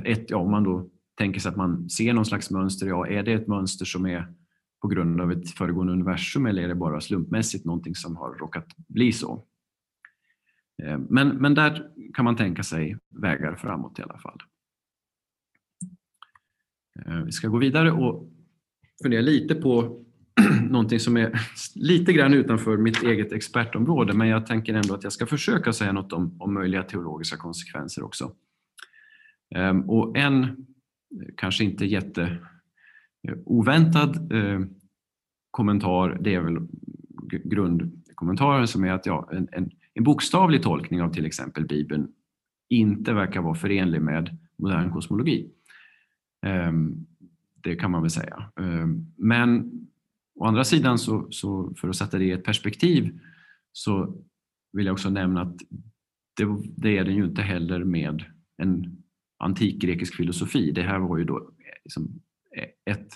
[0.05, 3.23] ett, ja, om man då tänker sig att man ser någon slags mönster, ja är
[3.23, 4.33] det ett mönster som är
[4.81, 8.67] på grund av ett föregående universum eller är det bara slumpmässigt någonting som har råkat
[8.87, 9.45] bli så?
[10.83, 14.37] Eh, men, men där kan man tänka sig vägar framåt i alla fall.
[17.05, 18.29] Eh, vi ska gå vidare och
[19.03, 20.03] fundera lite på
[20.69, 21.39] någonting som är
[21.75, 25.91] lite grann utanför mitt eget expertområde men jag tänker ändå att jag ska försöka säga
[25.91, 28.35] något om, om möjliga teologiska konsekvenser också.
[29.55, 30.65] Eh, och en
[31.37, 32.23] kanske inte jätte
[33.27, 34.59] eh, oväntad eh,
[35.51, 36.67] kommentar, det är väl
[37.43, 42.07] grundkommentaren som är att ja, en, en, en bokstavlig tolkning av till exempel Bibeln
[42.69, 45.51] inte verkar vara förenlig med modern kosmologi.
[46.45, 46.71] Eh,
[47.55, 48.51] det kan man väl säga.
[48.59, 48.87] Eh,
[49.17, 49.71] men
[50.35, 53.19] å andra sidan, så, så, för att sätta det i ett perspektiv,
[53.71, 54.23] så
[54.71, 55.57] vill jag också nämna att
[56.37, 56.45] det,
[56.75, 58.23] det är den ju inte heller med
[58.57, 59.02] en
[59.43, 60.71] antik grekisk filosofi.
[60.71, 61.43] Det här var ju då eh,
[61.83, 62.21] liksom
[62.57, 63.07] eh, ett,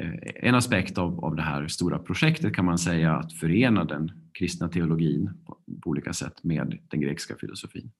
[0.00, 4.12] eh, en aspekt av, av det här stora projektet kan man säga att förena den
[4.32, 7.90] kristna teologin på, på olika sätt med den grekiska filosofin.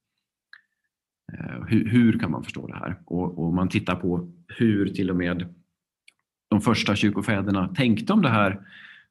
[1.69, 3.01] Hur, hur, kan man förstå det här?
[3.05, 5.55] Och, och om man tittar på hur till och med
[6.49, 8.61] de första kyrkofäderna tänkte om det här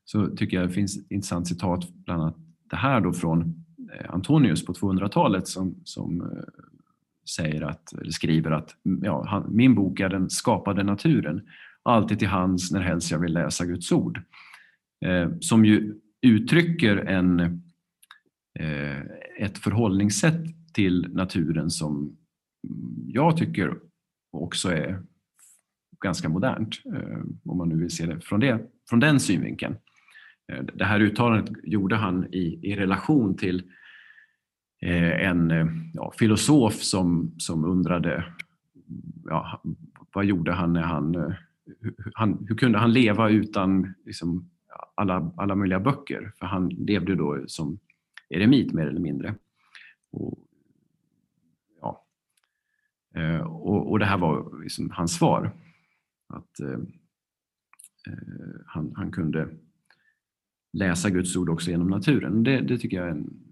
[0.06, 2.36] så tycker jag det finns ett intressant citat, bland annat
[2.70, 3.66] det här då från
[4.10, 6.32] Antonius på 200-talet som, som
[7.30, 11.42] säger att, eller skriver att ja, han, min bok är den skapade naturen,
[11.84, 14.22] alltid till hands när helst jag vill läsa Guds ord.
[15.06, 17.40] Eh, som ju uttrycker en,
[18.60, 19.02] eh,
[19.40, 22.18] ett förhållningssätt till naturen som
[23.08, 23.78] jag tycker
[24.32, 25.04] också är
[26.04, 28.60] ganska modernt, eh, om man nu vill se det från, det,
[28.90, 29.76] från den synvinkeln.
[30.52, 33.72] Eh, det här uttalandet gjorde han i, i relation till eh,
[34.82, 38.34] Eh, en eh, ja, filosof som, som undrade
[39.26, 39.62] ja,
[40.14, 41.34] vad gjorde han när han, eh,
[42.14, 44.50] han hur kunde han leva utan liksom,
[44.96, 46.32] alla, alla möjliga böcker?
[46.40, 47.80] För han levde då som
[48.30, 49.36] eremit mer eller mindre.
[50.12, 50.40] Och,
[51.82, 52.06] ja.
[53.46, 55.52] och, och det här var liksom hans svar.
[56.28, 56.80] Att eh,
[58.66, 59.50] han, han kunde
[60.74, 62.44] läsa Guds ord också genom naturen.
[62.44, 63.51] Det, det tycker jag är en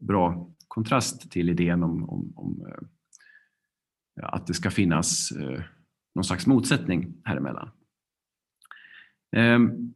[0.00, 2.84] bra kontrast till idén om, om, om eh,
[4.22, 5.60] att det ska finnas eh,
[6.14, 7.70] någon slags motsättning här emellan.
[9.36, 9.94] Ehm,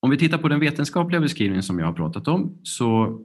[0.00, 3.20] om vi tittar på den vetenskapliga beskrivningen som jag har pratat om så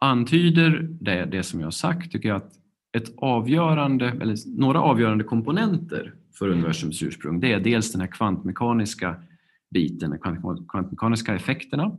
[0.00, 2.52] antyder det, det som jag har sagt, tycker jag, att
[2.92, 9.22] ett avgörande, eller några avgörande komponenter för universums ursprung, det är dels den här kvantmekaniska
[9.70, 11.98] biten, de kvantmekaniska effekterna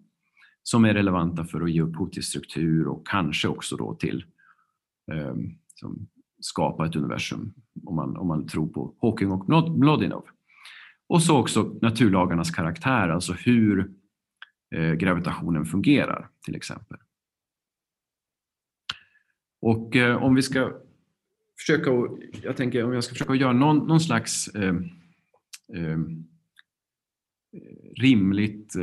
[0.64, 4.26] som är relevanta för att ge upphov till struktur och kanske också då till
[5.12, 5.36] eh,
[6.40, 7.54] skapa ett universum
[7.86, 9.50] om man, om man tror på Hawking och
[9.80, 10.26] Mlodinov.
[11.08, 13.92] Och så också naturlagarnas karaktär, alltså hur
[14.76, 16.98] eh, gravitationen fungerar till exempel.
[19.62, 20.74] Och eh, om vi ska
[21.60, 21.92] försöka,
[22.44, 24.90] jag tänker om jag ska försöka göra någon, någon slags ehm,
[25.76, 26.26] ehm,
[27.54, 28.76] eh, eh, rimligt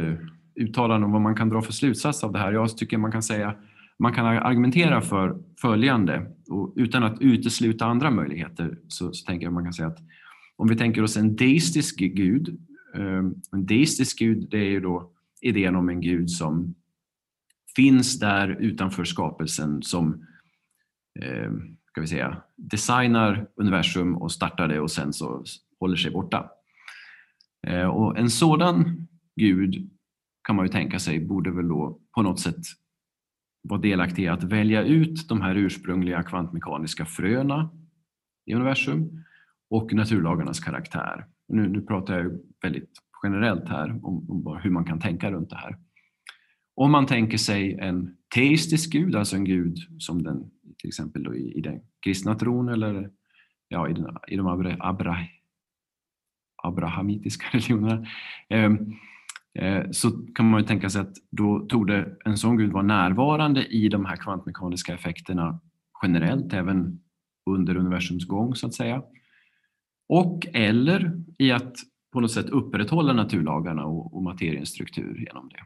[0.57, 2.52] eh, uttalande om vad man kan dra för slutsats av det här.
[2.52, 3.54] Jag tycker man kan säga,
[3.98, 9.52] man kan argumentera för följande och utan att utesluta andra möjligheter så, så tänker jag
[9.52, 9.98] man kan säga att
[10.57, 12.61] om vi tänker oss en deistisk gud,
[12.94, 16.74] eh, en deistisk gud det är ju då idén om en gud som
[17.76, 20.26] finns där utanför skapelsen som
[21.20, 21.50] eh,
[21.96, 25.44] ska vi säga, designar universum och startar det och sen så
[25.80, 26.50] håller sig borta.
[27.66, 29.90] Eh, och en sådan gud
[30.47, 32.61] kan man ju tänka sig borde väl då på något sätt
[33.62, 37.70] vara delaktig i att välja ut de här ursprungliga kvantmekaniska fröna
[38.47, 39.24] i universum
[39.70, 41.26] och naturlagarnas karaktär.
[41.49, 42.90] Nu, nu pratar jag väldigt
[43.22, 45.78] generellt här om, om hur man kan tänka runt det här.
[46.74, 51.59] Om man tänker sig en teistisk gud, alltså en gud som den till exempel i,
[51.59, 53.11] i den kristna tron eller
[53.68, 55.16] ja, i, den, i de abra, abra,
[56.62, 58.07] abrahamitiska religionerna,
[58.49, 58.70] eh,
[59.59, 62.82] Eh, så kan man ju tänka sig att då tog det en sån gud vara
[62.82, 65.61] närvarande i de här kvantmekaniska effekterna
[66.02, 67.00] generellt, även
[67.50, 69.02] under universums gång så att säga.
[70.09, 71.74] Och eller i att
[72.12, 75.61] på något sätt upprätthålla naturlagarna och, och materiens struktur genom det.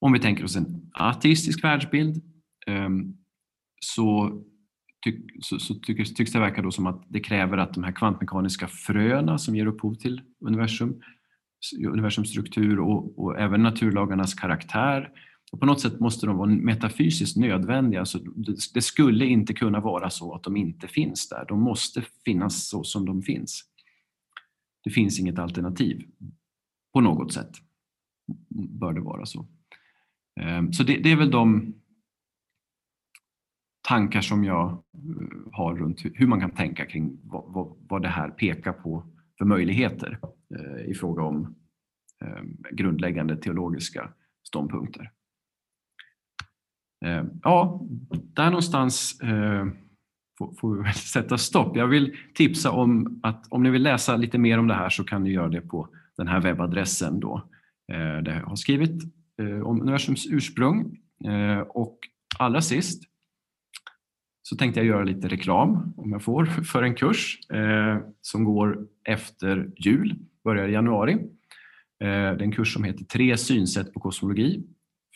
[0.00, 2.22] Om vi tänker oss en ateistisk världsbild
[2.66, 3.16] ehm,
[3.80, 4.40] så,
[5.04, 7.92] tyck, så, så tycks, tycks det verka då som att det kräver att de här
[7.92, 11.02] kvantmekaniska fröna som ger upphov till universum,
[11.86, 15.10] universums struktur och, och även naturlagarnas karaktär
[15.52, 18.04] och på något sätt måste de vara metafysiskt nödvändiga.
[18.04, 21.44] Så det, det, skulle inte kunna vara så att de inte finns där.
[21.48, 23.64] De måste finnas så som de finns.
[24.84, 26.06] Det finns inget alternativ.
[26.92, 27.50] På något sätt
[28.48, 29.46] bör det vara så.
[30.40, 31.74] Ehm, så det, det är väl de
[33.88, 34.78] tankar som jag eh,
[35.52, 39.06] har runt hur man kan tänka kring vad, vad, vad det här pekar på
[39.38, 40.18] för möjligheter
[40.54, 41.56] Eh, i fråga om
[42.24, 44.12] ehm, grundläggande teologiska
[44.48, 45.10] ståndpunkter.
[47.04, 49.66] Ehm, ja, där någonstans eh,
[50.60, 51.76] får vi väl sätta stopp.
[51.76, 55.04] Jag vill tipsa om att om ni vill läsa lite mer om det här så
[55.04, 57.50] kan ni göra det på den här webbadressen då,
[57.92, 59.02] eh, där jag har skrivit
[59.64, 60.98] om universums ursprung.
[61.68, 61.98] Och
[62.38, 63.02] allra sist
[64.42, 67.38] så tänkte jag göra lite reklam, om jag får, för en kurs
[68.20, 71.12] som går efter jul, börjar i januari.
[71.12, 71.18] Eh,
[71.98, 74.64] det är en kurs som heter Tre synsätt på kosmologi,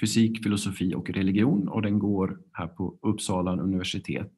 [0.01, 4.33] fysik, filosofi och religion och den går här på Uppsala universitet.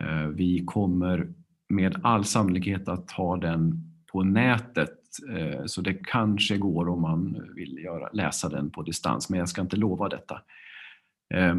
[0.00, 1.32] Eh, vi kommer
[1.68, 4.98] med all sannolikhet att ha den på nätet
[5.36, 9.48] eh, så det kanske går om man vill göra, läsa den på distans men jag
[9.48, 10.42] ska inte lova detta.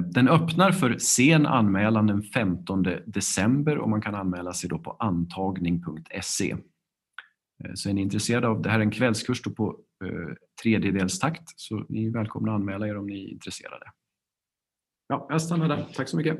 [0.06, 4.91] Den öppnar för sen anmälan den 15 december och man kan anmäla sig då på
[4.99, 6.56] antagning.se.
[7.65, 11.85] Eh, så är ni intresserade av, det här är en kvällskurs på eh, tredjedelstakt så
[11.89, 13.85] ni är välkomna att anmäla er om ni är intresserade.
[15.07, 15.88] Ja, jag stannar där.
[15.95, 16.39] Tack så mycket.